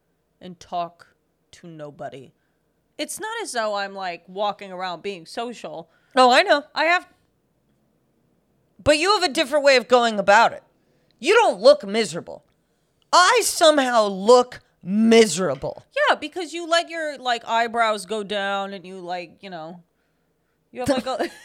[0.42, 1.16] and talk
[1.52, 2.34] to nobody.
[2.98, 5.90] It's not as though I'm like walking around being social.
[6.16, 6.64] No, I know.
[6.74, 7.08] I have
[8.84, 10.64] But you have a different way of going about it.
[11.20, 12.44] You don't look miserable.
[13.14, 15.84] I somehow look miserable.
[16.10, 19.84] yeah, because you let your like eyebrows go down and you like, you know,
[20.72, 21.30] you have like a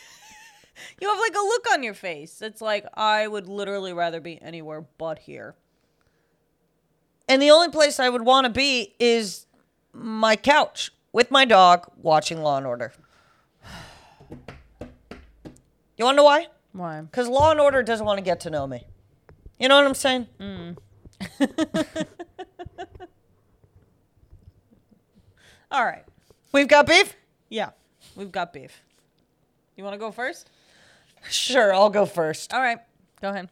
[1.01, 2.40] you have like a look on your face.
[2.40, 5.55] It's like I would literally rather be anywhere but here.
[7.28, 9.47] And the only place I would want to be is
[9.93, 12.93] my couch with my dog watching Law and Order.
[15.99, 16.47] You want to know why?
[16.72, 17.01] Why?
[17.03, 18.86] Because Law and Order doesn't want to get to know me.
[19.61, 20.26] You know what I'm saying?
[20.40, 20.76] Mm.
[25.72, 26.04] All right.
[26.52, 27.16] We've got beef?
[27.48, 27.70] Yeah,
[28.14, 28.82] we've got beef.
[29.74, 30.50] You want to go first?
[31.30, 32.52] Sure, I'll go first.
[32.52, 32.78] All right.
[33.22, 33.48] Go ahead.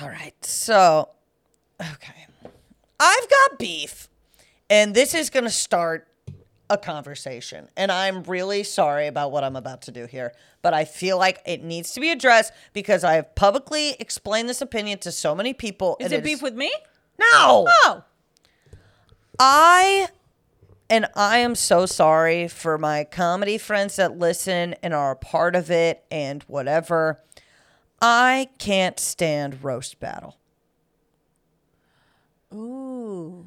[0.00, 0.34] All right.
[0.44, 1.08] So,
[1.80, 2.26] okay.
[3.00, 4.08] I've got beef,
[4.70, 6.06] and this is going to start
[6.70, 7.68] a conversation.
[7.76, 11.40] And I'm really sorry about what I'm about to do here, but I feel like
[11.44, 15.52] it needs to be addressed because I have publicly explained this opinion to so many
[15.54, 15.96] people.
[15.98, 16.72] Is and it beef with me?
[17.18, 17.66] No!
[17.68, 18.04] Oh.
[19.38, 20.08] I
[20.88, 25.56] and I am so sorry for my comedy friends that listen and are a part
[25.56, 27.20] of it and whatever.
[28.00, 30.36] I can't stand roast battle.
[32.54, 33.46] Ooh.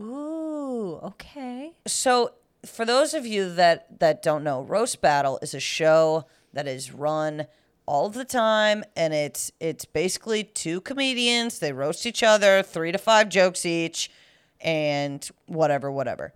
[0.00, 1.00] Ooh.
[1.02, 1.72] Okay.
[1.86, 2.32] So,
[2.64, 6.92] for those of you that that don't know, roast battle is a show that is
[6.92, 7.46] run
[7.86, 12.98] all the time and it's it's basically two comedians, they roast each other, 3 to
[12.98, 14.10] 5 jokes each
[14.60, 16.32] and whatever whatever.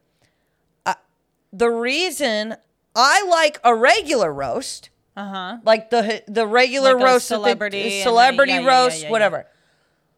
[1.56, 2.56] The reason
[2.96, 5.58] I like a regular roast Uh huh.
[5.64, 9.10] like the the regular Like roast, celebrity then- celebrity yeah, roast, yeah, yeah.
[9.12, 9.46] whatever.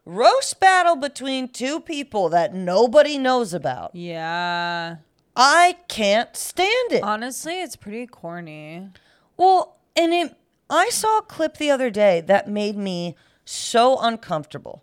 [0.05, 3.93] Roast battle between two people that nobody knows about.
[3.93, 4.97] Yeah.
[5.35, 7.03] I can't stand it.
[7.03, 8.89] Honestly, it's pretty corny.
[9.35, 10.35] well, and it,
[10.69, 13.15] I saw a clip the other day that made me
[13.45, 14.81] so uncomfortable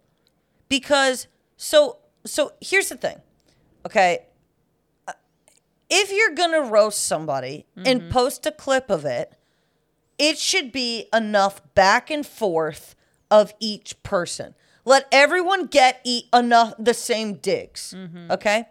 [0.68, 1.26] because
[1.56, 3.20] so so here's the thing,
[3.84, 4.26] okay.
[5.96, 9.32] If you're gonna roast somebody and post a clip of it,
[10.18, 12.96] it should be enough back and forth
[13.30, 14.54] of each person.
[14.84, 17.94] Let everyone get e- enough the same digs.
[18.30, 18.66] Okay.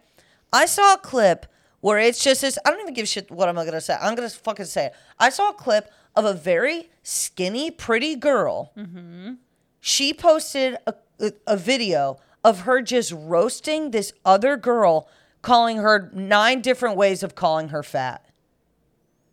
[0.52, 1.46] I saw a clip
[1.80, 2.58] where it's just this.
[2.64, 3.96] I don't even give a shit what I'm gonna say.
[4.00, 4.94] I'm gonna fucking say it.
[5.18, 8.72] I saw a clip of a very skinny, pretty girl.
[8.76, 9.34] Mm-hmm.
[9.80, 15.08] She posted a, a, a video of her just roasting this other girl,
[15.44, 18.26] calling her nine different ways of calling her fat.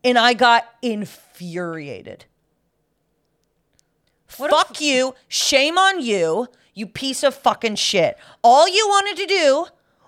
[0.04, 2.26] And I got infuriated.
[4.28, 5.16] Fuck you.
[5.28, 8.18] Shame on you, you piece of fucking shit.
[8.44, 9.66] All you wanted to do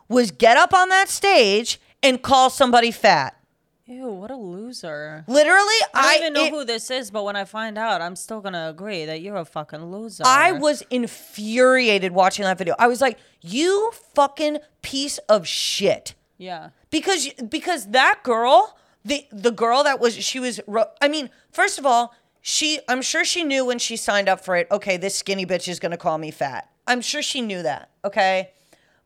[0.07, 3.37] was get up on that stage and call somebody fat.
[3.85, 5.25] Ew, what a loser.
[5.27, 5.59] Literally,
[5.93, 8.15] I don't I even know it- who this is, but when I find out, I'm
[8.15, 10.23] still gonna agree that you're a fucking loser.
[10.25, 12.75] I was infuriated watching that video.
[12.79, 16.69] I was like, "You fucking piece of shit." Yeah.
[16.89, 21.77] because because that girl the the girl that was she was ro- i mean first
[21.79, 25.15] of all she i'm sure she knew when she signed up for it okay this
[25.15, 28.49] skinny bitch is going to call me fat i'm sure she knew that okay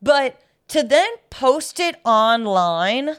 [0.02, 3.18] but to then post it online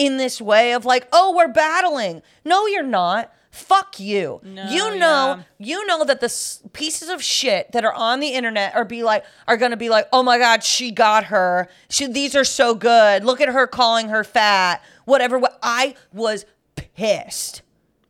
[0.00, 2.22] in this way of like oh we're battling.
[2.42, 3.30] No you're not.
[3.50, 4.40] Fuck you.
[4.42, 5.42] No, you know yeah.
[5.58, 9.02] you know that the s- pieces of shit that are on the internet are be
[9.02, 11.68] like are gonna be like oh my god she got her.
[11.90, 13.24] She, these are so good.
[13.24, 14.82] Look at her calling her fat.
[15.04, 15.38] Whatever.
[15.38, 16.46] What i was
[16.76, 17.60] pissed.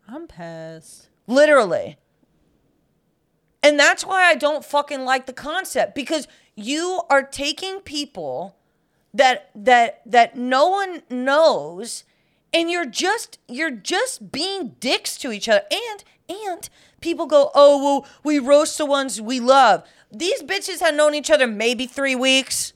[0.09, 1.09] I'm pissed.
[1.27, 1.97] literally.
[3.65, 8.57] And that's why i don't fucking like the concept because you are taking people
[9.15, 12.05] that that that no one knows
[12.53, 16.69] and you're just you're just being dicks to each other and and
[17.01, 19.83] people go oh well we roast the ones we love
[20.13, 22.73] these bitches have known each other maybe three weeks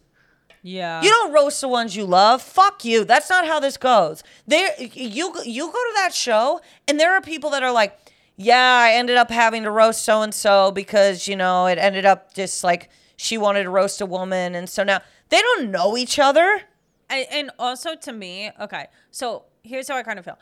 [0.63, 1.03] Yeah.
[1.03, 2.41] you don't roast the ones you love.
[2.43, 3.05] Fuck you.
[3.05, 4.23] That's not how this goes.
[4.47, 7.93] There, you you go to that show, and there are people that are like,
[8.37, 12.07] "Yeah, I ended up having to roast so and so because you know it ended
[12.07, 15.01] up just like she wanted to roast a woman, and so now
[15.35, 16.63] they don't know each other."
[17.11, 18.87] and, and also to me, okay.
[19.11, 20.39] So here's how I kind of feel.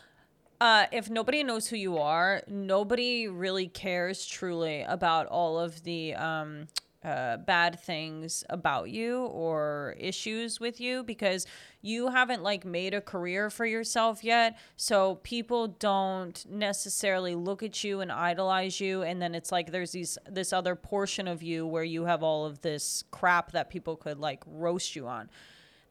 [0.60, 6.14] Uh, if nobody knows who you are, nobody really cares truly about all of the
[6.14, 6.68] um,
[7.04, 11.46] uh, bad things about you or issues with you because
[11.80, 14.56] you haven't like made a career for yourself yet.
[14.76, 19.92] So people don't necessarily look at you and idolize you, and then it's like there's
[19.92, 23.96] these this other portion of you where you have all of this crap that people
[23.96, 25.28] could like roast you on.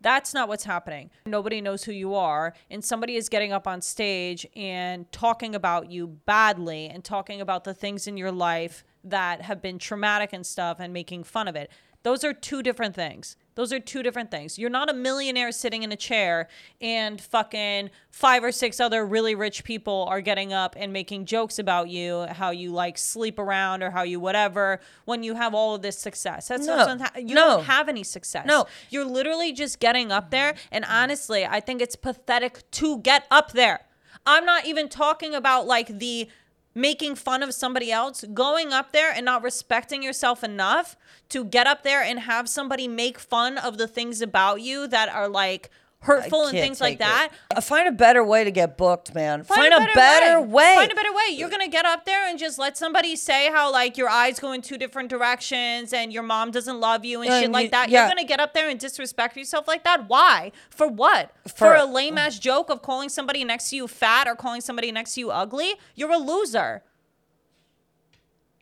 [0.02, 1.12] That's not what's happening.
[1.28, 5.92] Nobody knows who you are, and somebody is getting up on stage and talking about
[5.92, 10.46] you badly and talking about the things in your life that have been traumatic and
[10.46, 11.70] stuff and making fun of it.
[12.04, 13.36] Those are two different things.
[13.54, 14.58] Those are two different things.
[14.58, 16.48] You're not a millionaire sitting in a chair
[16.80, 21.60] and fucking five or six other really rich people are getting up and making jokes
[21.60, 25.76] about you, how you like sleep around or how you whatever, when you have all
[25.76, 26.48] of this success.
[26.48, 26.78] That's No.
[26.78, 27.48] not something, you No.
[27.58, 28.48] don't have any success.
[28.48, 28.66] No.
[28.90, 30.56] You're literally just getting up there.
[30.72, 33.82] And honestly, I think it's pathetic to get up there.
[34.26, 36.30] I'm not even talking about like the
[36.74, 40.96] making fun of somebody else, going up there and not respecting yourself enough
[41.30, 45.10] to get up there and have somebody make fun of the things about you that
[45.10, 45.70] are like
[46.02, 47.00] hurtful and things like take it.
[47.00, 47.32] that.
[47.56, 49.44] Uh, Find a better way to get booked, man.
[49.44, 50.74] Find, Find a better, way.
[50.76, 51.36] Find a better way.
[51.36, 54.52] You're gonna get up there and just let somebody say how like your eyes go
[54.52, 57.70] in two different directions and your mom doesn't love you and And shit like you-
[57.72, 57.90] that.
[57.90, 58.02] yeah.
[58.02, 60.08] You're gonna get up there and disrespect yourself like that.
[60.10, 60.52] Why?
[60.72, 61.32] For what?
[61.48, 64.62] For, For- a lame ass joke of calling somebody next to you fat or calling
[64.62, 65.76] somebody next to you ugly?
[65.96, 66.82] You're a loser.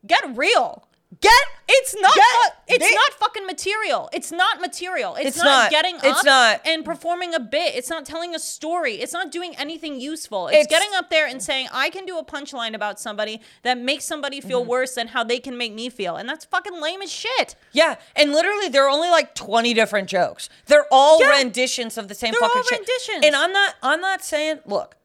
[0.06, 0.86] Get real.
[1.22, 1.34] Get
[1.68, 2.14] It's not.
[2.16, 4.10] Get- fu- it's they- not fucking material.
[4.14, 5.16] It's not material.
[5.16, 5.72] It's, It's not, not.
[5.72, 6.62] getting up It's not.
[6.66, 7.74] and performing a bit.
[7.76, 8.96] It's not telling a story.
[9.02, 10.48] It's not doing anything useful.
[10.50, 13.78] It's, It's- getting up there and saying, "I can do a punchline about somebody that
[13.80, 14.70] makes somebody feel Mm-hmm.
[14.70, 17.56] worse than how they can make me feel," and that's fucking lame as shit.
[17.72, 20.48] Yeah, and literally there are only like 20 different jokes.
[20.68, 21.30] They're all Yeah.
[21.32, 22.80] renditions of the same They're fucking all shit.
[22.80, 23.26] renditions.
[23.26, 24.96] And I'm not I'm not saying, look,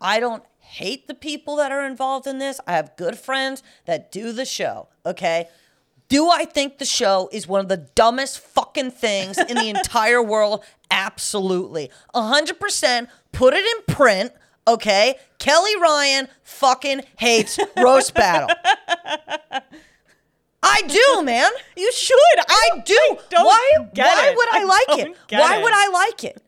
[0.00, 0.42] I don't
[0.72, 2.58] hate the people that are involved in this.
[2.66, 5.48] I have good friends that do the show, okay?
[6.08, 10.22] Do I think the show is one of the dumbest fucking things in the entire
[10.22, 10.64] world?
[10.90, 11.90] Absolutely.
[12.14, 14.32] 100% put it in print,
[14.66, 15.16] okay?
[15.38, 18.48] Kelly Ryan fucking hates roast battle.
[20.62, 21.50] I do, man.
[21.76, 22.16] You should.
[22.48, 23.18] I do.
[23.28, 23.72] don't why?
[23.94, 24.36] why it.
[24.36, 25.16] would I, I like it?
[25.30, 25.62] Why it.
[25.62, 26.42] would I like it?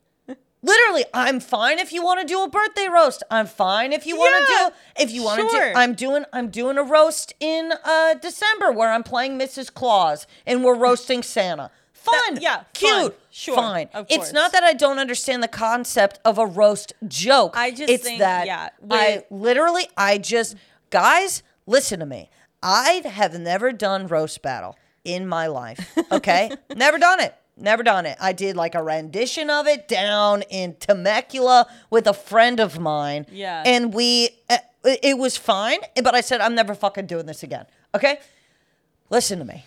[0.65, 3.23] Literally, I'm fine if you want to do a birthday roast.
[3.31, 5.73] I'm fine if you want to Yeah, do if you want to sure.
[5.73, 9.73] do I'm doing I'm doing a roast in uh December where I'm playing Mrs.
[9.73, 11.71] Claus and we're roasting Santa.
[11.93, 12.39] Fun.
[12.41, 12.91] yeah, Cute.
[12.91, 13.13] fun.
[13.31, 13.89] Sure, Fine.
[13.95, 17.55] of It's not that I don't understand the concept of a roast joke.
[17.57, 20.57] I just it's think- that yeah, I literally I just
[20.91, 22.31] guys, listen to me.
[22.63, 25.95] I have never done roast battle in my life.
[26.11, 26.51] Okay?
[26.77, 27.35] never done it.
[27.57, 28.19] Never done it.
[28.21, 33.27] I did like a rendition of it down in Temecula with a friend of mine.
[33.31, 33.63] Yeah.
[33.65, 37.43] And we eh, it it was fine, but I said I'm never fucking doing this
[37.43, 37.67] again.
[37.95, 38.19] Okay?
[39.09, 39.67] Listen to me.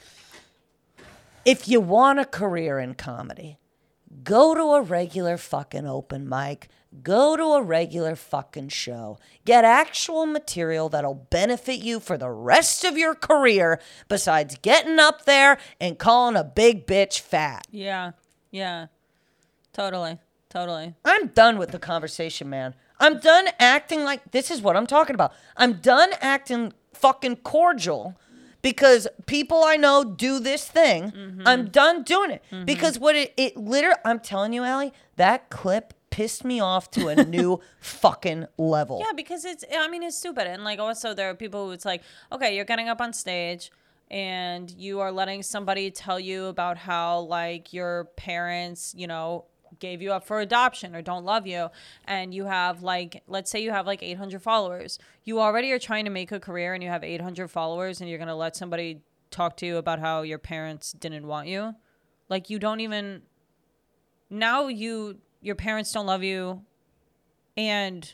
[1.46, 3.58] If you want a career in comedy,
[4.24, 6.70] go to a regular fucking open mic.
[7.04, 9.20] Go to a regular fucking show.
[9.46, 15.26] Get actual material that'll benefit you for the rest of your career besides getting up
[15.26, 17.68] there and calling a big bitch fat.
[17.70, 18.12] Yeah.
[18.52, 18.88] Yeah.
[19.74, 20.18] Totally.
[20.50, 20.96] Totally.
[21.04, 22.74] I'm done with the conversation, man.
[23.00, 25.34] I'm done acting like this is what I'm talking about.
[25.56, 28.18] I'm done acting fucking cordial
[28.70, 31.12] because people I know do this thing.
[31.12, 31.44] Mm-hmm.
[31.46, 32.66] I'm done doing it mm-hmm.
[32.66, 37.08] because what it it literally I'm telling you, Allie, that clip pissed me off to
[37.08, 39.02] a new fucking level.
[39.06, 40.48] Yeah, because it's I mean it's stupid.
[40.48, 42.02] And like also there are people who it's like,
[42.32, 43.72] okay, you're getting up on stage
[44.12, 49.46] and you are letting somebody tell you about how like your parents, you know,
[49.80, 51.70] gave you up for adoption or don't love you
[52.06, 55.00] and you have like let's say you have like 800 followers.
[55.24, 58.20] You already are trying to make a career and you have 800 followers and you're
[58.20, 59.02] going to let somebody
[59.32, 61.76] talk to you about how your parents didn't want you.
[62.30, 63.24] Like you don't even
[64.30, 66.62] now you your parents don't love you
[67.56, 68.14] and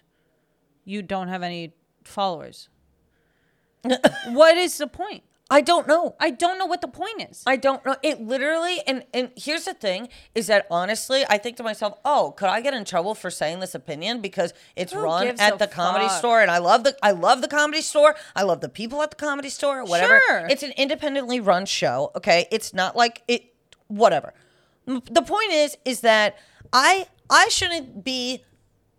[0.86, 1.74] you don't have any
[2.04, 2.70] followers.
[4.30, 5.24] what is the point?
[5.54, 6.16] I don't know.
[6.20, 7.44] I don't know what the point is.
[7.46, 7.96] I don't know.
[8.02, 12.34] It literally and and here's the thing is that honestly, I think to myself, "Oh,
[12.36, 15.60] could I get in trouble for saying this opinion because it's Who run gives at
[15.60, 16.18] the comedy fuck?
[16.18, 18.16] store and I love the I love the comedy store.
[18.36, 20.20] I love the people at the comedy store, whatever.
[20.28, 20.48] Sure.
[20.48, 22.48] It's an independently run show, okay?
[22.52, 23.54] It's not like it
[23.88, 24.34] whatever.
[24.88, 26.36] The point is is that
[26.74, 28.44] I I shouldn't be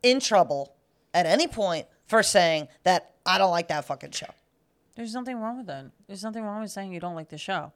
[0.05, 0.77] in trouble
[1.13, 4.29] at any point for saying that I don't like that fucking show.
[4.97, 5.87] There's nothing wrong with that.
[6.07, 7.73] There's nothing wrong with saying you don't like the show.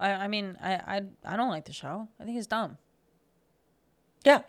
[0.00, 2.08] I, I mean, I, I, I don't like the show.
[2.20, 2.78] I think it's dumb.
[4.24, 4.40] Yeah.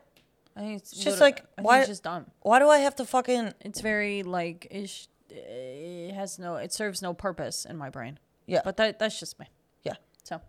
[0.55, 2.27] I think it's, It's just like I think why it's just dumb.
[2.41, 7.01] Why do I have to fucking It's very like it, it has no, it serves
[7.01, 8.19] no purpose in my brain.
[8.45, 8.61] Yeah.
[8.63, 9.47] But that that's just me.
[9.83, 9.95] Yeah.
[10.23, 10.41] So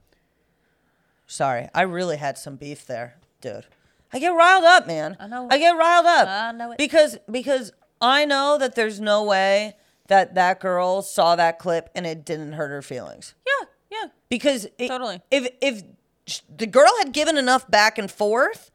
[1.27, 3.67] Sorry, I really had some beef there, dude.
[4.13, 5.17] I get riled up, man.
[5.21, 6.29] I know I get riled up.
[6.29, 6.79] I know it.
[6.79, 9.77] Because because I know that there's no way
[10.11, 13.35] that that girl saw that clip and it didn't hurt her feelings.
[13.47, 14.09] yeah, yeah.
[14.29, 15.23] Because it- Totally.
[15.31, 15.83] if if
[16.55, 18.71] the girl had given enough back and forth,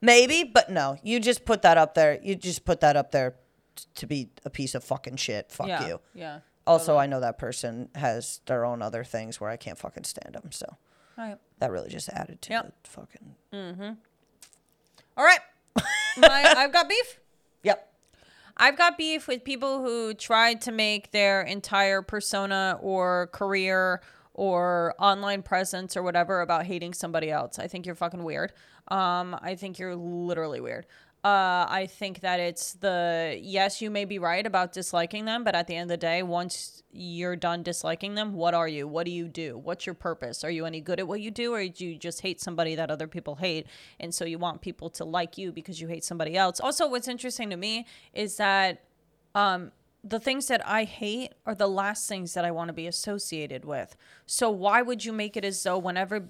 [0.00, 0.44] maybe.
[0.44, 2.18] But no, you just put that up there.
[2.22, 3.34] You just put that up there
[3.74, 5.50] t- to be a piece of fucking shit.
[5.50, 6.00] Fuck yeah, you.
[6.14, 6.40] Yeah.
[6.64, 10.34] Also, I know that person has their own other things where I can't fucking stand
[10.36, 10.52] them.
[10.52, 10.76] So
[11.18, 11.36] right.
[11.58, 12.74] that really just added to Yep.
[12.84, 13.34] the fucking.
[13.52, 13.90] Mm-hmm.
[15.16, 15.40] All right.
[16.18, 17.18] My, I've got beef.
[17.64, 17.91] Yep.
[18.56, 24.02] I've got beef with people who tried to make their entire persona or career
[24.34, 27.58] or online presence or whatever about hating somebody else.
[27.58, 28.52] I think you're fucking weird.
[28.88, 30.86] Um, I think you're literally weird.
[31.24, 35.54] Uh, I think that it's the yes, you may be right about disliking them, but
[35.54, 38.88] at the end of the day, once you're done disliking them, what are you?
[38.88, 39.56] What do you do?
[39.56, 40.42] What's your purpose?
[40.42, 42.90] Are you any good at what you do, or do you just hate somebody that
[42.90, 43.68] other people hate,
[44.00, 46.58] and so you want people to like you because you hate somebody else?
[46.58, 48.82] Also, what's interesting to me is that
[49.36, 49.70] um,
[50.02, 53.64] the things that I hate are the last things that I want to be associated
[53.64, 53.94] with.
[54.26, 56.28] So why would you make it as though whenever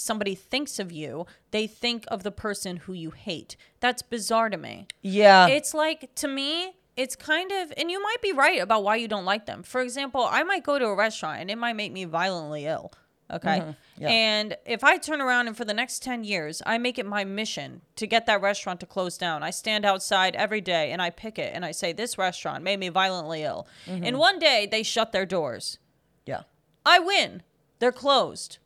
[0.00, 3.56] somebody thinks of you, they think of the person who you hate?
[3.80, 4.86] That's bizarre to me.
[5.02, 5.46] Yeah.
[5.46, 9.08] It's like to me, it's kind of and you might be right about why you
[9.08, 9.62] don't like them.
[9.62, 12.92] For example, I might go to a restaurant and it might make me violently ill.
[13.32, 13.60] Okay.
[13.60, 13.70] Mm-hmm.
[14.02, 14.08] yeah.
[14.08, 17.22] And if I turn around and for the next 10 years, I make it my
[17.24, 19.44] mission to get that restaurant to close down.
[19.44, 22.80] I stand outside every day and I pick it and I say, This restaurant made
[22.80, 23.68] me violently ill.
[23.86, 24.04] Mm-hmm.
[24.04, 25.78] And one day they shut their doors.
[26.26, 26.42] yeah.
[26.84, 27.42] I win.
[27.78, 28.58] They're closed.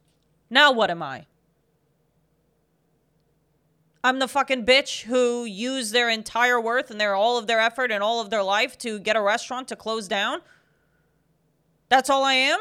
[0.50, 1.26] Now what am I?
[4.04, 7.90] I'm the fucking bitch who used their entire worth and their all of their effort
[7.90, 10.40] and all of their life to get a restaurant to close down.
[11.88, 12.60] That's all I am.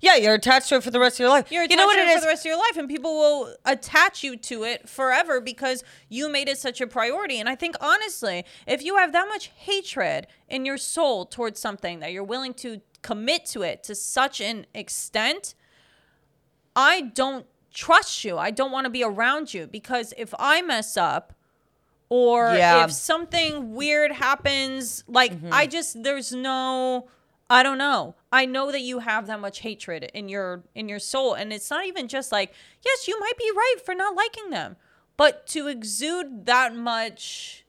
[0.00, 1.52] Yeah, you're attached to it for the rest of your life.
[1.52, 2.20] You're you know what attached it to it is?
[2.20, 5.84] for the rest of your life, and people will attach you to it forever because
[6.08, 7.38] you made it such a priority.
[7.38, 12.00] And I think honestly, if you have that much hatred in your soul towards something
[12.00, 15.54] that you're willing to commit to it to such an extent,
[16.74, 18.38] I don't trust you.
[18.38, 21.34] I don't want to be around you because if I mess up
[22.08, 22.84] or Yeah.
[22.84, 25.52] if something weird happens, like mm-hmm.
[25.52, 27.08] I just there's no
[27.50, 28.14] I don't know.
[28.32, 31.70] I know that you have that much hatred in your in your soul and it's
[31.70, 32.52] not even just like,
[32.84, 34.76] yes, you might be right for not liking them,
[35.16, 37.64] but to exude that much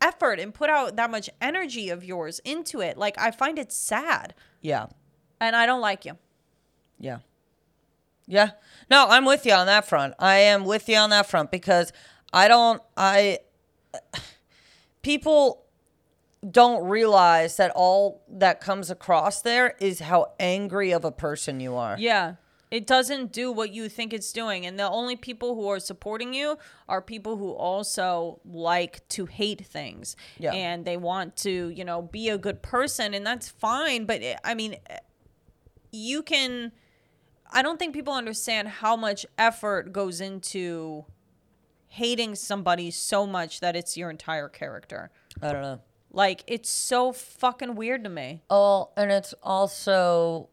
[0.00, 3.72] effort and put out that much energy of yours into it, like I find it
[3.72, 4.86] sad yeah.
[5.40, 6.18] and I don't like you.
[6.98, 7.18] Yeah.
[8.32, 8.52] Yeah.
[8.90, 10.14] No, I'm with you on that front.
[10.18, 11.92] I am with you on that front because
[12.32, 13.40] I don't I
[15.02, 15.64] people
[16.50, 21.76] don't realize that all that comes across there is how angry of a person you
[21.76, 21.96] are.
[21.98, 22.36] Yeah.
[22.70, 24.64] It doesn't do what you think it's doing.
[24.64, 26.56] And the only people who are supporting you
[26.88, 30.16] are people who also like to hate things.
[30.38, 30.54] Yeah.
[30.54, 33.12] And they want to, you know, be a good person.
[33.12, 34.06] And that's fine.
[34.06, 34.76] But it, I mean,
[35.92, 36.72] you can.
[37.52, 41.04] I don't think people understand how much effort goes into
[41.88, 45.10] hating somebody so much that it's your entire character.
[45.42, 45.80] I don't know.
[46.10, 48.42] Like, it's so fucking weird to me.
[48.50, 50.48] Oh, and it's also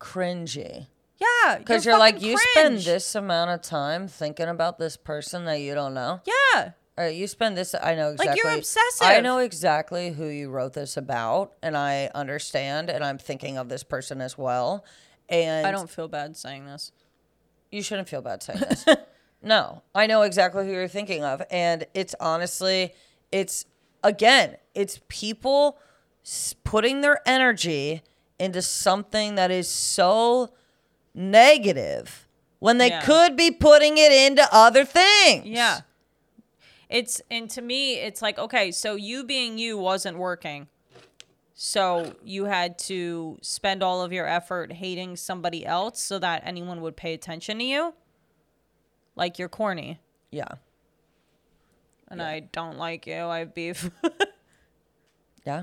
[0.00, 0.86] cringy.
[1.18, 1.58] Yeah.
[1.58, 5.60] Because you're, like, fucking you spend this amount of time thinking about this person that
[5.60, 6.20] you don't know.
[6.24, 6.72] Yeah.
[6.98, 7.74] Uh, you spend this.
[7.74, 8.26] I know exactly.
[8.26, 9.06] Like, you're obsessive.
[9.06, 13.68] I know exactly who you wrote this about, and I understand, and I'm thinking of
[13.68, 14.84] this person as well.
[15.28, 16.92] And I don't feel bad saying this.
[17.70, 18.84] You shouldn't feel bad saying this.
[19.42, 22.92] no, I know exactly who you're thinking of, and it's honestly,
[23.32, 23.66] it's
[24.04, 25.78] again, it's people
[26.64, 28.02] putting their energy
[28.38, 30.50] into something that is so
[31.14, 33.00] negative when they Yeah.
[33.02, 35.46] could be putting it into other things.
[35.46, 35.80] Yeah.
[36.88, 40.68] It's and to me it's like okay, so you being you wasn't working.
[41.58, 46.82] So you had to spend all of your effort hating somebody else so that anyone
[46.82, 47.94] would pay attention to you.
[49.16, 49.98] Like you're corny
[50.30, 50.48] Yeah.
[52.08, 53.16] and I don't like you.
[53.24, 53.90] I have beef.
[55.46, 55.62] Yeah.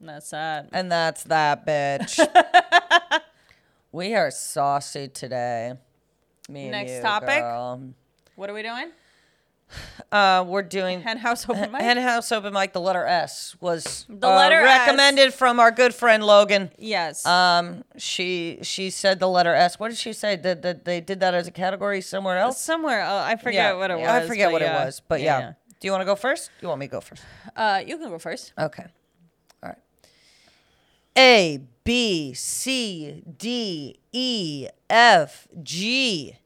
[0.00, 0.70] That's that.
[0.72, 2.18] And that's that bitch.
[3.92, 5.74] we are saucy today.
[6.48, 7.40] Me and Next topic?
[7.40, 7.82] girl.
[8.34, 8.90] What are we doing?
[10.12, 11.80] Uh, we're doing Hen house open mic.
[11.80, 12.72] Hen House Open Mic.
[12.72, 14.86] The letter S was The uh, letter S.
[14.86, 16.70] recommended from our good friend Logan.
[16.78, 17.26] yes.
[17.26, 19.80] Um, she she said the letter S.
[19.80, 20.36] What did she say?
[20.36, 22.60] That that they did that as a category somewhere else?
[22.60, 24.06] Somewhere uh, I forget what it was.
[24.08, 24.82] I forget what yeah.
[24.82, 25.54] it was, but yeah.
[25.80, 26.50] Do you want to go first?
[26.62, 27.22] You want me to go first?
[27.56, 28.52] Uh, you can go first.
[28.58, 28.86] Okay.
[29.62, 29.78] All right.
[31.18, 36.36] A B C D E F G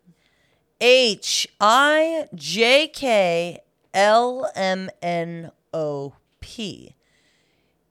[0.80, 3.58] H I J K
[3.92, 6.94] L M N O P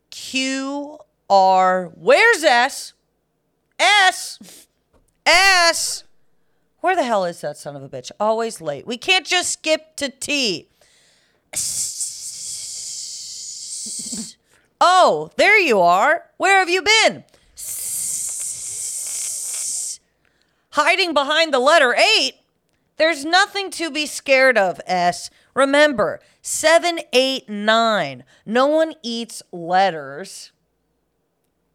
[0.10, 2.94] Q R Where's S?
[3.80, 4.40] S
[5.26, 6.04] S
[6.80, 8.12] Where the hell is that son of a bitch?
[8.20, 8.88] Always late.
[8.88, 10.70] We can't just skip to T.
[14.80, 16.26] Oh, there you are.
[16.38, 17.24] Where have you been?
[20.72, 22.34] Hiding behind the letter 8.
[22.98, 25.30] There's nothing to be scared of, S.
[25.54, 28.24] Remember, 789.
[28.46, 30.52] No one eats letters.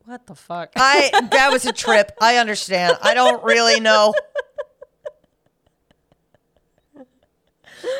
[0.04, 0.72] What the fuck?
[0.76, 2.10] I that was a trip.
[2.20, 2.98] I understand.
[3.02, 4.12] I don't really know.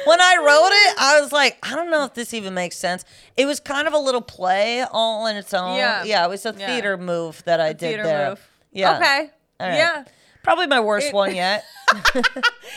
[0.05, 3.05] when I wrote it, I was like, I don't know if this even makes sense.
[3.37, 5.77] It was kind of a little play all in its own.
[5.77, 6.03] Yeah.
[6.05, 6.67] yeah, it was a Yeah.
[6.67, 8.29] theater move that I did Theater there.
[8.31, 8.49] move.
[8.73, 9.31] Yeah, Okay.
[9.61, 9.77] All right.
[9.77, 10.05] Yeah.
[10.43, 11.65] Probably my worst It- one yet.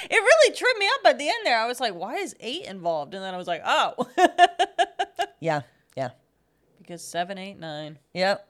[0.08, 1.58] It really tripped me up at the end there.
[1.58, 3.14] I was like, why is eight involved?
[3.14, 3.94] And then I was like, oh.
[5.40, 5.62] yeah,
[5.96, 6.10] yeah,
[6.80, 7.98] because seven, eight, nine.
[8.14, 8.48] yep.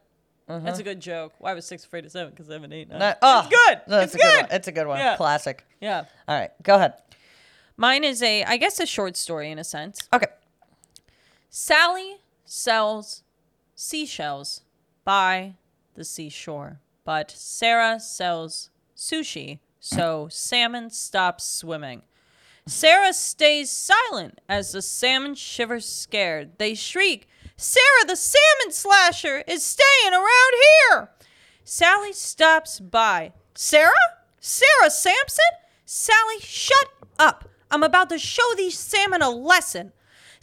[0.47, 0.83] That's a mm-hmm.
[0.83, 1.33] good joke.
[1.39, 2.31] Why was six afraid of seven?
[2.31, 2.99] Because seven, eight, nine.
[2.99, 3.81] That- oh, it's good.
[3.87, 4.33] That's it's a good.
[4.33, 4.41] good.
[4.41, 4.51] one.
[4.51, 4.97] It's a good one.
[4.99, 5.17] Yeah.
[5.17, 5.65] Classic.
[5.79, 6.05] yeah.
[6.27, 6.93] All right, go ahead.
[7.77, 9.99] Mine is a, I guess, a short story in a sense.
[10.13, 10.27] Okay.
[11.49, 13.23] Sally sells
[13.75, 14.61] seashells
[15.03, 15.55] by
[15.93, 22.01] the seashore, but Sarah sells sushi, so salmon stops swimming.
[22.67, 26.57] Sarah stays silent as the salmon shivers scared.
[26.57, 27.27] They shriek,
[27.57, 30.53] Sarah, the salmon slasher is staying around
[30.89, 31.09] here.
[31.63, 33.33] Sally stops by.
[33.53, 33.91] Sarah?
[34.39, 35.45] Sarah Sampson?
[35.85, 37.49] Sally, shut up.
[37.71, 39.91] I'm about to show these salmon a lesson.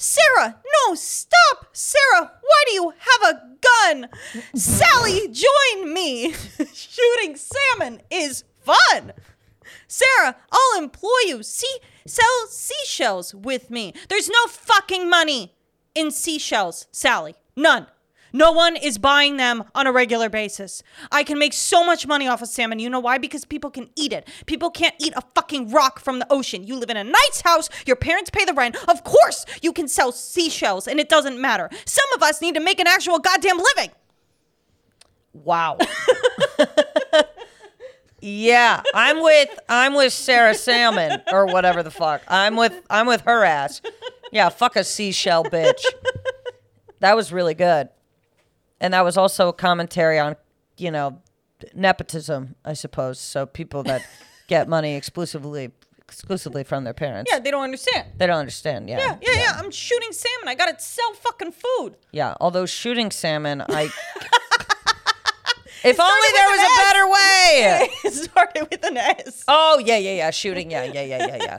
[0.02, 0.56] Sarah,
[0.88, 1.68] no, stop!
[1.72, 4.08] Sarah, why do you have a gun?
[4.52, 6.32] Sally, join me.
[6.74, 9.12] Shooting salmon is fun.
[9.86, 11.44] Sarah, I'll employ you.
[11.44, 13.94] See, sell seashells with me.
[14.08, 15.54] There's no fucking money
[15.94, 17.36] in seashells, Sally.
[17.54, 17.86] None.
[18.32, 20.82] No one is buying them on a regular basis.
[21.10, 22.78] I can make so much money off of salmon.
[22.78, 23.18] You know why?
[23.18, 24.26] Because people can eat it.
[24.46, 26.64] People can't eat a fucking rock from the ocean.
[26.66, 28.76] You live in a nice house, your parents pay the rent.
[28.88, 31.68] Of course, you can sell seashells and it doesn't matter.
[31.84, 33.90] Some of us need to make an actual goddamn living.
[35.32, 35.78] Wow.
[38.20, 42.22] yeah, I'm with I'm with Sarah Salmon or whatever the fuck.
[42.28, 43.80] I'm with I'm with her ass.
[44.30, 45.82] Yeah, fuck a seashell bitch.
[47.00, 47.88] That was really good.
[48.82, 50.34] And that was also a commentary on,
[50.76, 51.20] you know,
[51.72, 53.20] nepotism, I suppose.
[53.20, 54.02] So people that
[54.48, 55.70] get money exclusively
[56.00, 57.30] exclusively from their parents.
[57.32, 58.06] Yeah, they don't understand.
[58.18, 58.86] They don't understand.
[58.88, 58.98] Yeah.
[58.98, 59.52] Yeah, yeah, yeah.
[59.56, 60.48] I'm shooting salmon.
[60.48, 61.96] I gotta sell fucking food.
[62.10, 63.84] Yeah, although shooting salmon, I.
[65.84, 67.88] if only there was a better way.
[68.04, 69.44] it started with an S.
[69.48, 70.30] Oh yeah, yeah, yeah.
[70.30, 71.58] Shooting, yeah, yeah, yeah, yeah, yeah.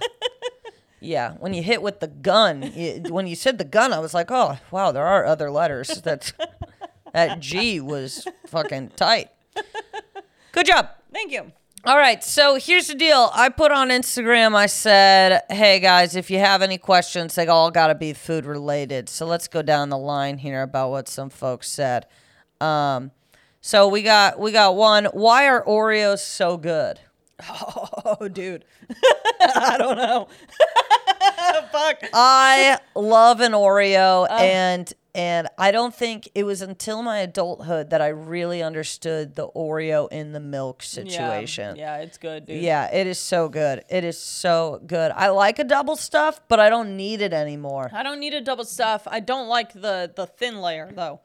[0.99, 2.61] Yeah, when you hit with the gun,
[3.09, 6.01] when you said the gun, I was like, oh wow, there are other letters.
[6.03, 6.32] That
[7.14, 9.30] that G was fucking tight.
[10.51, 10.89] Good job.
[11.11, 11.51] Thank you.
[11.86, 13.30] All right, so here's the deal.
[13.34, 17.72] I put on Instagram, I said, hey guys, if you have any questions, they all
[17.72, 19.09] got to be food related.
[19.09, 22.05] So let's go down the line here about what some folks said.
[22.61, 23.11] Um,
[23.59, 25.05] so we got we got one.
[25.05, 27.01] Why are Oreos so good?
[27.49, 28.64] Oh, dude.
[29.41, 30.28] I don't know.
[31.72, 32.09] Fuck.
[32.14, 38.01] I love an Oreo and and I don't think it was until my adulthood that
[38.01, 41.76] I really understood the Oreo in the milk situation.
[41.76, 42.61] Yeah, it's good, dude.
[42.64, 43.84] Yeah, it is so good.
[43.89, 45.11] It is so good.
[45.11, 47.91] I like a Double Stuf, but I don't need it anymore.
[47.93, 49.01] I don't need a Double Stuf.
[49.05, 51.22] I don't like the the thin layer though.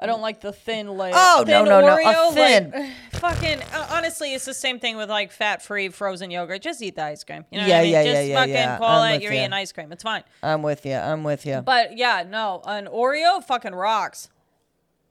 [0.00, 1.12] I don't like the thin layer.
[1.14, 2.70] Oh, no, Thin no, no, a thin.
[2.70, 3.60] Like, fucking.
[3.72, 6.62] Uh, honestly, it's the same thing with like fat-free frozen yogurt.
[6.62, 7.44] Just eat the ice cream.
[7.50, 7.92] You know Yeah, what I mean?
[7.92, 8.78] yeah, Just yeah, yeah, fucking yeah.
[8.78, 9.14] call I'm it.
[9.16, 9.40] with You're ya.
[9.40, 9.90] eating ice cream.
[9.90, 10.22] It's fine.
[10.42, 10.94] I'm with you.
[10.94, 11.62] I'm with you.
[11.62, 14.28] But yeah, no, an Oreo fucking rocks.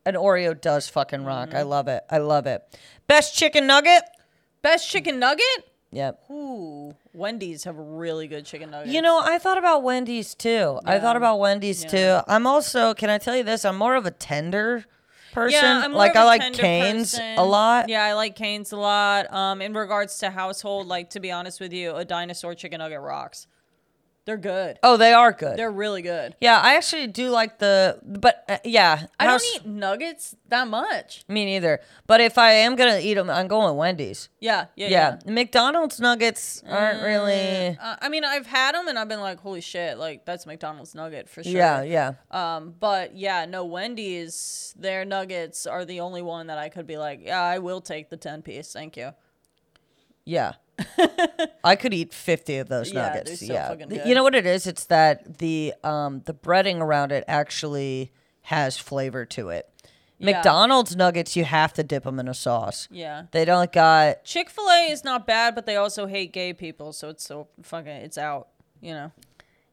[0.05, 1.49] An Oreo does fucking rock.
[1.49, 1.57] Mm-hmm.
[1.57, 2.03] I love it.
[2.09, 2.63] I love it.
[3.07, 4.03] Best chicken nugget?
[4.61, 5.45] Best chicken nugget?
[5.91, 6.23] Yep.
[6.29, 8.93] Ooh, Wendy's have really good chicken nuggets.
[8.93, 10.79] You know, I thought about Wendy's too.
[10.85, 11.89] I thought about Wendy's Yeah.
[11.89, 12.19] too.
[12.27, 13.63] I'm also, can I tell you this?
[13.63, 14.85] I'm more of a tender
[15.31, 15.59] person.
[15.63, 17.37] Yeah, I'm more like I like Cane's person.
[17.37, 17.87] a lot.
[17.89, 19.31] Yeah, I like Cane's a lot.
[19.33, 22.99] Um, in regards to household, like to be honest with you, a dinosaur chicken nugget
[22.99, 23.47] rocks.
[24.27, 24.77] They're good.
[24.83, 25.57] Oh, they are good.
[25.57, 26.35] They're really good.
[26.41, 30.67] yeah, I actually do like the, but uh, yeah, I house- don't eat nuggets that
[30.67, 31.23] much.
[31.29, 31.79] Me neither.
[32.07, 34.27] But if I am gonna eat them, I'm going Wendy's.
[34.41, 35.17] Yeah, yeah, yeah.
[35.25, 37.77] Yeah, McDonald's nuggets aren't really.
[37.81, 40.93] Uh, I mean, I've had them and I've been like, holy shit, like that's McDonald's
[40.93, 41.53] nugget for sure.
[41.53, 42.15] Yeah, yeah.
[42.29, 46.97] Um, but yeah, no, Wendy's, their nuggets are the only one that I could be
[46.97, 48.73] like, yeah, I will take the 10 piece.
[48.73, 49.11] Thank you.
[50.25, 50.55] Yeah.
[51.63, 53.39] I could eat 50 of those Yeah, nuggets.
[53.39, 53.67] so yeah.
[53.69, 54.07] fucking good.
[54.07, 54.67] You know what it is?
[54.67, 58.11] It's that the um the breading around it actually
[58.43, 59.69] has flavor to it.
[60.19, 60.33] Yeah.
[60.33, 62.87] McDonald's nuggets you have to dip them in a sauce.
[62.89, 63.23] Yeah.
[63.31, 66.93] They don't got Chick fil A is not bad, but they also hate gay people.
[66.93, 68.47] So it's so fucking, it's out,
[68.81, 69.11] you know?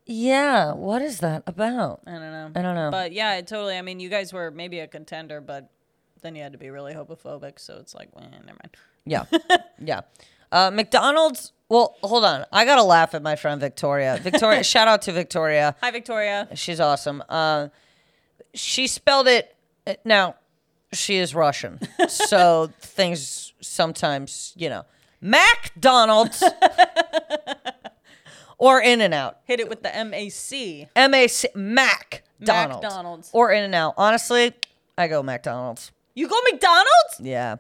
[0.07, 2.03] Yeah, what is that about?
[2.07, 2.51] I don't know.
[2.55, 2.91] I don't know.
[2.91, 3.79] But yeah, it totally.
[3.79, 5.71] I mean, you guys were maybe a contender, but
[6.21, 7.59] then you had to be really homophobic.
[7.59, 8.77] So it's like, well, never mind.
[9.07, 9.25] Yeah.
[9.83, 10.03] yeah.
[10.55, 12.45] Uh, McDonald's well, hold on.
[12.53, 14.19] I got to laugh at my friend Victoria.
[14.23, 15.75] Victoria, shout out to Victoria.
[15.81, 16.47] Hi, Victoria.
[16.55, 17.23] She's awesome.
[17.29, 17.69] Uh,
[18.55, 19.57] she spelled it.
[19.87, 20.37] uh, Now,
[20.93, 24.85] she is Russian, so things sometimes, you know,
[25.21, 26.43] McDonald's
[28.59, 29.39] or In-N-Out.
[29.45, 30.89] Hit it with the MAC.
[30.95, 32.83] M A C Mac Donald's.
[32.85, 33.31] McDonald's.
[33.33, 33.95] Or In-N-Out.
[33.97, 34.53] Honestly,
[34.97, 35.91] I go McDonald's.
[36.15, 37.21] You go McDonald's?
[37.21, 37.57] Yeah.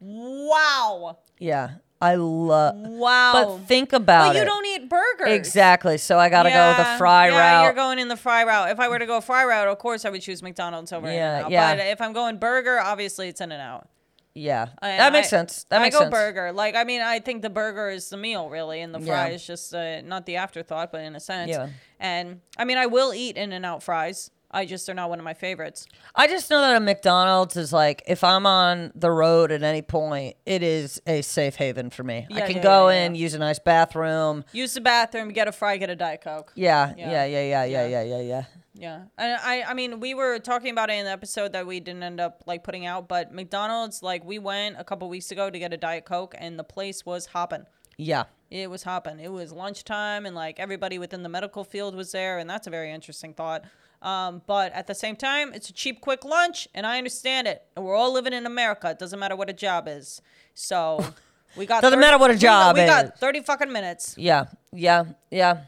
[0.00, 1.18] Wow.
[1.38, 1.70] Yeah.
[2.02, 3.32] I love Wow.
[3.58, 4.46] But think about But you it.
[4.46, 5.32] don't eat burgers.
[5.32, 5.98] Exactly.
[5.98, 7.64] So I got to go with the fry yeah, route.
[7.64, 8.70] You're going in the fry route.
[8.70, 11.32] If I were to go fry route, of course I would choose McDonald's over Yeah,
[11.40, 11.50] In-N-Out.
[11.50, 11.76] yeah.
[11.76, 13.86] But if I'm going burger, obviously it's In-N-Out.
[14.34, 14.68] yeah.
[14.80, 15.64] And that makes I- sense.
[15.68, 16.10] That I makes go sense.
[16.10, 16.52] burger.
[16.52, 19.06] Like I mean, I think the burger is the meal really, and the Yeah.
[19.24, 21.50] fry is just uh, not the afterthought, but in a sense.
[21.50, 21.68] Yeah.
[21.98, 24.30] And I mean, I will eat In-N-Out fries.
[24.50, 25.86] I just are not one of my favorites.
[26.14, 29.82] I just know that a McDonald's is like if I'm on the road at any
[29.82, 32.26] point, it is a safe haven for me.
[32.28, 34.44] Yeah, I can yeah, go yeah, in, use a nice bathroom.
[34.52, 36.52] Use the bathroom, get a fry, get a diet coke.
[36.56, 37.10] Yeah, Yeah.
[37.10, 37.86] yeah, yeah, yeah, yeah, Yeah.
[37.86, 38.44] yeah, yeah, yeah.
[38.72, 41.80] Yeah, and I, I mean, we were talking about it in the episode that we
[41.80, 45.50] didn't end up like putting out, but McDonald's, like, we went a couple weeks ago
[45.50, 47.66] to get a diet coke, and the place was hopping.
[47.98, 48.24] Yeah.
[48.50, 49.20] It was hopping.
[49.20, 52.70] It was lunchtime, and like everybody within the medical field was there, and that's a
[52.70, 53.64] very interesting thought.
[54.02, 57.62] Um, but at the same time, it's a cheap, quick lunch, and I understand it.
[57.76, 58.90] And we're all living in America.
[58.90, 60.22] It doesn't matter what a job is.
[60.54, 61.04] So
[61.56, 62.88] we got Doesn't matter what a we job we is.
[62.88, 64.14] got thirty fucking minutes.
[64.16, 65.62] Yeah, yeah, yeah.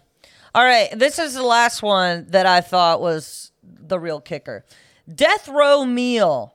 [0.55, 4.65] All right, this is the last one that I thought was the real kicker.
[5.13, 6.55] Death row meal.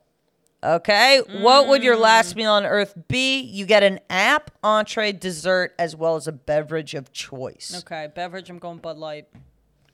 [0.64, 3.40] Okay, what would your last meal on earth be?
[3.42, 7.76] You get an app, entree, dessert, as well as a beverage of choice.
[7.84, 8.50] Okay, beverage.
[8.50, 9.28] I'm going Bud Light.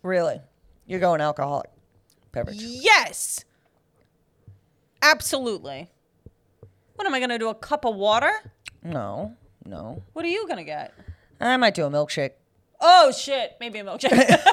[0.02, 0.40] Really,
[0.88, 1.70] you're going alcoholic
[2.34, 2.58] beverage.
[2.62, 3.46] Yes.
[5.02, 5.90] Absolutely.
[6.96, 7.48] What am I gonna do?
[7.50, 8.32] A cup of water?
[8.84, 9.34] No,
[9.66, 10.02] no.
[10.12, 10.94] What are you gonna get?
[11.40, 12.32] I might do a milkshake.
[12.80, 13.56] Oh shit!
[13.60, 14.40] Maybe a milkshake.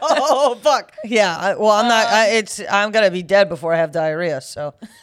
[0.00, 0.92] Oh fuck!
[1.04, 2.06] Yeah, I, well, I'm not.
[2.06, 4.40] I, um, it's I'm gonna be dead before I have diarrhea.
[4.40, 4.74] So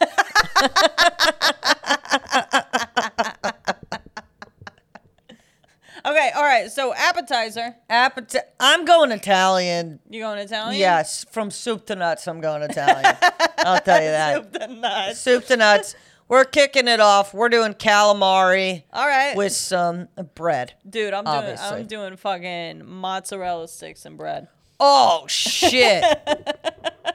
[6.16, 6.30] okay.
[6.34, 6.70] All right.
[6.70, 7.76] So appetizer.
[7.88, 8.42] appetite.
[8.58, 10.00] I'm going Italian.
[10.08, 10.78] You going Italian?
[10.78, 13.16] Yes, from soup to nuts, I'm going Italian.
[13.58, 14.34] I'll tell you that.
[14.42, 15.20] Soup to nuts.
[15.20, 15.94] Soup to nuts.
[16.28, 17.32] We're kicking it off.
[17.32, 19.36] We're doing calamari All right.
[19.36, 20.74] with some bread.
[20.88, 21.56] Dude, I'm doing.
[21.58, 24.48] I'm doing fucking mozzarella sticks and bread.
[24.80, 26.04] Oh shit.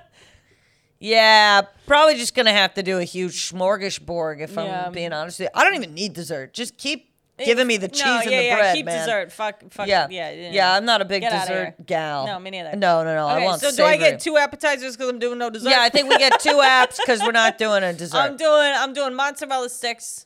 [1.00, 4.86] yeah, probably just gonna have to do a huge smorgasbord if Yeah.
[4.88, 5.60] I'm being honest with you.
[5.60, 6.54] I don't even need dessert.
[6.54, 7.11] Just keep
[7.46, 8.98] giving me the cheese no, and yeah, the yeah, bread, keep man.
[9.00, 9.32] dessert.
[9.32, 9.88] Fuck, fuck.
[9.88, 10.08] Yeah.
[10.10, 10.52] Yeah, yeah.
[10.52, 11.86] yeah, I'm not a big Get outta dessert here.
[11.86, 12.26] gal.
[12.26, 12.76] No, me neither.
[12.76, 13.28] No, no, no.
[13.28, 14.12] I Okay, want so do I savory.
[14.12, 15.70] get two appetizers because I'm doing no dessert?
[15.70, 18.18] Yeah, I think we get two apps because we're not doing a dessert.
[18.18, 20.26] I'm doing I'm doing mozzarella sticks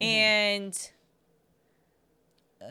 [0.00, 0.06] Mm-hmm.
[0.12, 0.90] and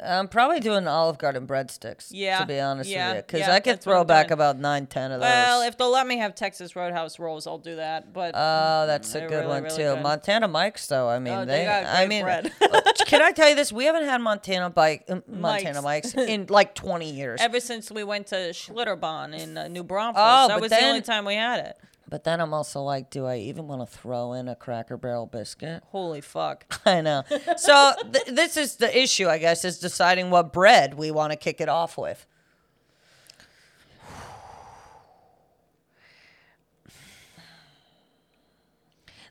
[0.04, 2.08] I'm probably doing Olive Garden breadsticks.
[2.12, 4.88] Yeah, to be honest yeah, with you, because yeah, I could throw back about nine,
[4.88, 5.28] ten of those.
[5.30, 8.14] well, if they'll let me have Texas Roadhouse rolls, I'll do that.
[8.14, 9.84] But Oh, that's a good really, one really too.
[9.84, 10.04] good.
[10.04, 11.08] Montana Mike's, though.
[11.10, 11.60] I mean, Oh, they.
[11.60, 12.52] they got I mean, bread.
[13.06, 13.72] can I tell you this?
[13.72, 16.30] We haven't had Montana bike, uh, Montana Mike's Mike's.
[16.30, 17.40] in like 20 years.
[17.42, 21.02] ever since we went to Schlitterbahn in uh, New Braunfels, Oh, that was the only
[21.02, 21.78] time we had it.
[22.10, 25.26] But then I'm also like, do I even want to throw in a Cracker Barrel
[25.26, 25.84] biscuit?
[25.88, 26.80] Holy fuck!
[26.86, 27.24] I know.
[27.58, 31.38] So th- this is the issue, I guess, is deciding what bread we want to
[31.38, 32.26] kick it off with.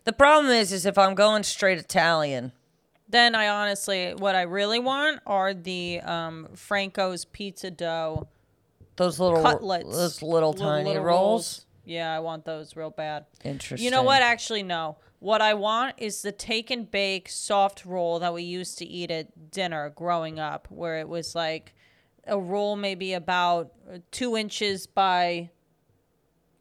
[0.05, 2.53] The problem is, is if I'm going straight Italian,
[3.09, 8.29] Then I honestly, what I really want are the um, Franco's pizza dough
[8.97, 11.66] those little cutlets, those little, tiny little rolls.
[11.87, 13.27] Yeah, I want those real bad.
[13.45, 13.85] Interesting.
[13.85, 14.21] You know what?
[14.21, 14.97] Actually, no.
[15.21, 19.11] What I want is the take and bake soft roll that we used to eat
[19.11, 21.75] at dinner growing up, where it was like
[22.27, 23.73] a roll maybe about
[24.11, 25.49] two inches by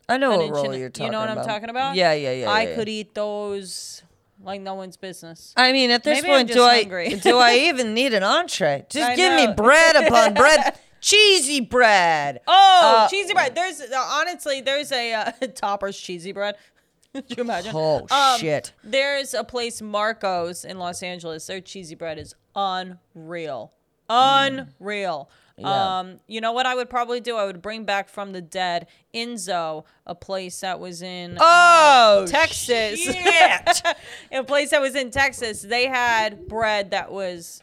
[0.07, 1.43] I know what roll and- you're talking you know what about.
[1.43, 1.95] I'm talking about?
[1.95, 2.49] Yeah, yeah, yeah.
[2.49, 2.75] I yeah, yeah.
[2.75, 4.04] could eat those
[4.43, 5.54] like no one's business.
[5.58, 6.83] I mean, at this Maybe point, do just I
[7.16, 8.86] do I even need an entree?
[8.89, 12.41] Just I give me bread upon bread, cheesy bread.
[12.47, 13.53] Oh, Uh, cheesy bread.
[13.55, 16.55] There's uh, honestly, there's a uh, Topper's cheesy bread.
[17.13, 17.71] Could you imagine?
[17.73, 18.73] Oh, Um, shit.
[18.83, 21.45] There's a place, Marco's in Los Angeles.
[21.47, 23.71] Their cheesy bread is unreal,
[24.09, 25.29] unreal.
[25.57, 25.99] Yeah.
[25.99, 27.37] Um, you know what I would probably do?
[27.37, 32.99] I would bring back from the dead Inzo, a place that was in Oh, Texas.
[32.99, 33.82] shit.
[34.33, 35.61] a place that was in Texas.
[35.61, 37.61] They had bread that was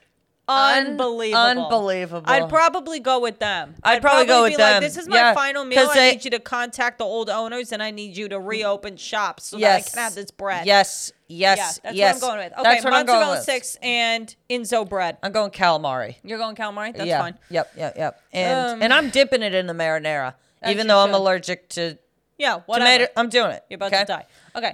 [0.49, 1.39] unbelievable.
[1.39, 2.31] unbelievable.
[2.31, 3.75] I'd probably go with them.
[3.83, 4.83] I'd probably go with be like, them.
[4.83, 5.89] this is my Yeah, final meal.
[5.91, 8.97] I they- need you to contact the old owners, and I need you to reopen
[8.97, 9.85] shops so yes.
[9.85, 10.67] that I can have this bread.
[10.67, 12.15] Yes, yes, yeah, that's yes.
[12.21, 12.59] what I'm going with.
[12.59, 13.43] Okay, That's what I'm going mozzarella with.
[13.45, 15.17] sticks and Inzo bread.
[15.23, 16.17] I'm going calamari.
[16.25, 16.95] You're going calamari.
[16.95, 17.21] That's yeah.
[17.21, 17.39] fine.
[17.51, 18.23] Yep, yep, yep.
[18.33, 20.35] And Um, and I'm dipping it in the marinara,
[20.69, 21.99] even though I'm allergic to
[22.39, 22.91] Yeah, whatever.
[23.07, 23.13] tomato.
[23.17, 23.65] I'm doing it.
[23.71, 24.01] You're about okay?
[24.01, 24.27] to die.
[24.57, 24.73] Okay.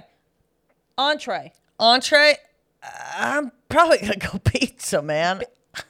[0.97, 1.53] Entree.
[1.79, 2.35] Entree.
[2.83, 2.87] uh,
[3.17, 5.43] I'm probably gonna go pizza, man.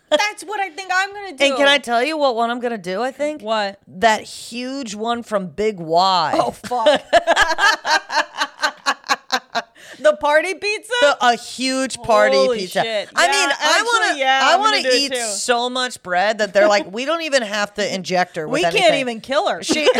[0.09, 1.45] That's what I think I'm gonna do.
[1.45, 3.01] And can I tell you what one I'm gonna do?
[3.01, 3.79] I think what?
[3.87, 6.31] that huge one from Big Y.
[6.35, 7.01] Oh fuck.
[9.99, 10.93] the party pizza?
[11.01, 12.81] The- a huge party Holy pizza.
[12.81, 13.09] shit.
[13.15, 14.19] I Yeah, mean, I want to.
[14.19, 17.73] yeah, I want to eat so much bread that they're like, we don't even have
[17.75, 18.47] to inject her.
[18.47, 19.61] With we can't anything." even kill her.
[19.63, 19.87] She.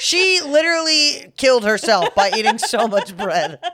[0.00, 3.58] she literally killed herself by eating so much bread.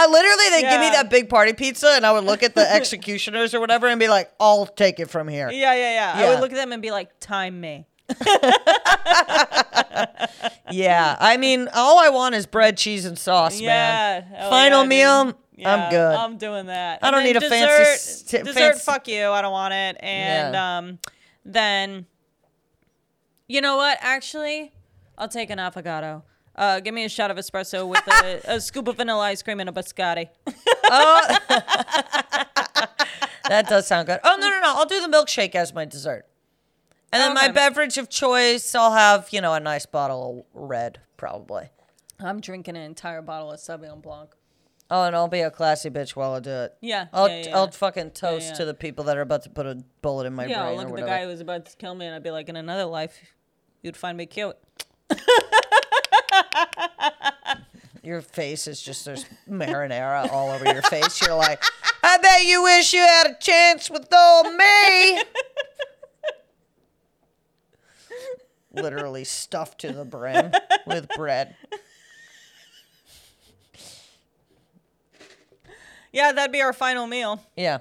[0.00, 2.70] I literally, they give me that big party pizza, and I would look at the
[2.74, 6.20] executioners or whatever and be like, "I'll take it from here." yeah, yeah, yeah, I
[6.22, 6.30] Yeah.
[6.30, 7.86] would look at them and be like, time me.
[10.70, 13.68] Yeah, I mean, all I want is bread, cheese, and sauce, Yeah.
[13.68, 14.22] man.
[14.34, 14.88] hell Final yeah, dude.
[14.90, 16.14] meal, Yeah, I'm good.
[16.14, 16.98] I'm doing that.
[17.02, 18.54] I don't And need then a fancy dessert, s- t- dessert.
[18.54, 19.30] fancy- Fuck you.
[19.30, 19.96] I don't want it.
[20.00, 20.78] And Yeah.
[20.78, 20.98] um,
[21.44, 22.06] then,
[23.48, 23.98] you know what?
[24.00, 24.72] Actually,
[25.16, 26.22] I'll take an avocado.
[26.58, 29.60] Uh, give me a shot of espresso with a, a scoop of vanilla ice cream
[29.60, 30.28] and a biscotti.
[30.90, 31.38] Oh.
[33.48, 34.20] that does sound good.
[34.24, 34.72] Oh no, no, no!
[34.74, 36.24] I'll do the milkshake as my dessert,
[37.12, 41.00] and then my beverage of choice, I'll have you know a nice bottle of red,
[41.18, 41.68] probably.
[42.18, 44.30] I'm drinking an entire bottle of Sauvignon Blanc.
[44.90, 46.74] Oh, and I'll be a classy bitch while I do it.
[46.80, 48.54] Yeah, I'll yeah, yeah, I'll fucking toast yeah.
[48.54, 50.88] to the people that are about to put a bullet in my Yeah, brain look
[50.88, 52.56] or at the guy who was about to kill me, and I'd be like, in
[52.56, 53.18] another life,
[53.82, 54.56] you'd find me cute.
[58.08, 61.20] Your face is just there's marinara all over your face.
[61.20, 61.62] You're like,
[62.02, 65.22] I bet you wish you had a chance with old me.
[68.72, 70.52] Literally stuffed to the brim
[70.86, 71.54] with bread.
[76.10, 77.42] Yeah, that'd be our final meal.
[77.58, 77.80] Yeah.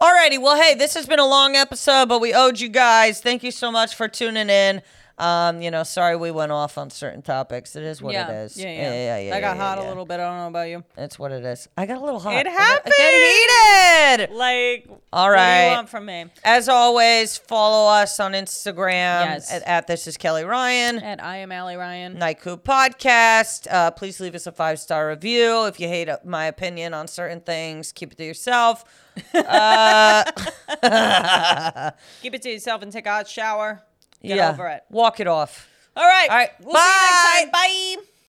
[0.00, 0.40] Alrighty.
[0.40, 3.20] Well, hey, this has been a long episode, but we owed you guys.
[3.20, 4.80] Thank you so much for tuning in.
[5.18, 7.74] Um, you know, sorry we went off on certain topics.
[7.74, 8.28] It is what yeah.
[8.28, 8.56] it is.
[8.56, 9.86] Yeah, yeah, yeah, yeah, I got yeah, hot yeah.
[9.86, 10.14] a little bit.
[10.20, 10.84] I don't know about you.
[10.94, 11.68] That's what it is.
[11.76, 12.34] I got a little hot.
[12.34, 14.36] It I got- I got heated.
[14.36, 16.26] Like, All what do you want from me?
[16.44, 19.52] As always, follow us on Instagram Yes.
[19.52, 20.98] at, at This Is Kelly Ryan.
[21.00, 22.18] At I am Allie Ryan.
[22.18, 23.66] Night Coop Podcast.
[23.70, 25.66] Uh, please leave us a five star review.
[25.66, 28.84] If you hate uh, my opinion on certain things, keep it to yourself.
[32.22, 33.82] Keep it to yourself and take a hot shower.
[34.22, 34.50] Get yeah.
[34.50, 34.84] over it.
[34.90, 35.68] Walk it off.
[35.96, 36.28] All right.
[36.30, 36.50] All right.
[36.60, 37.40] We'll see you next Bye.
[37.42, 37.50] time.
[37.52, 38.17] Bye.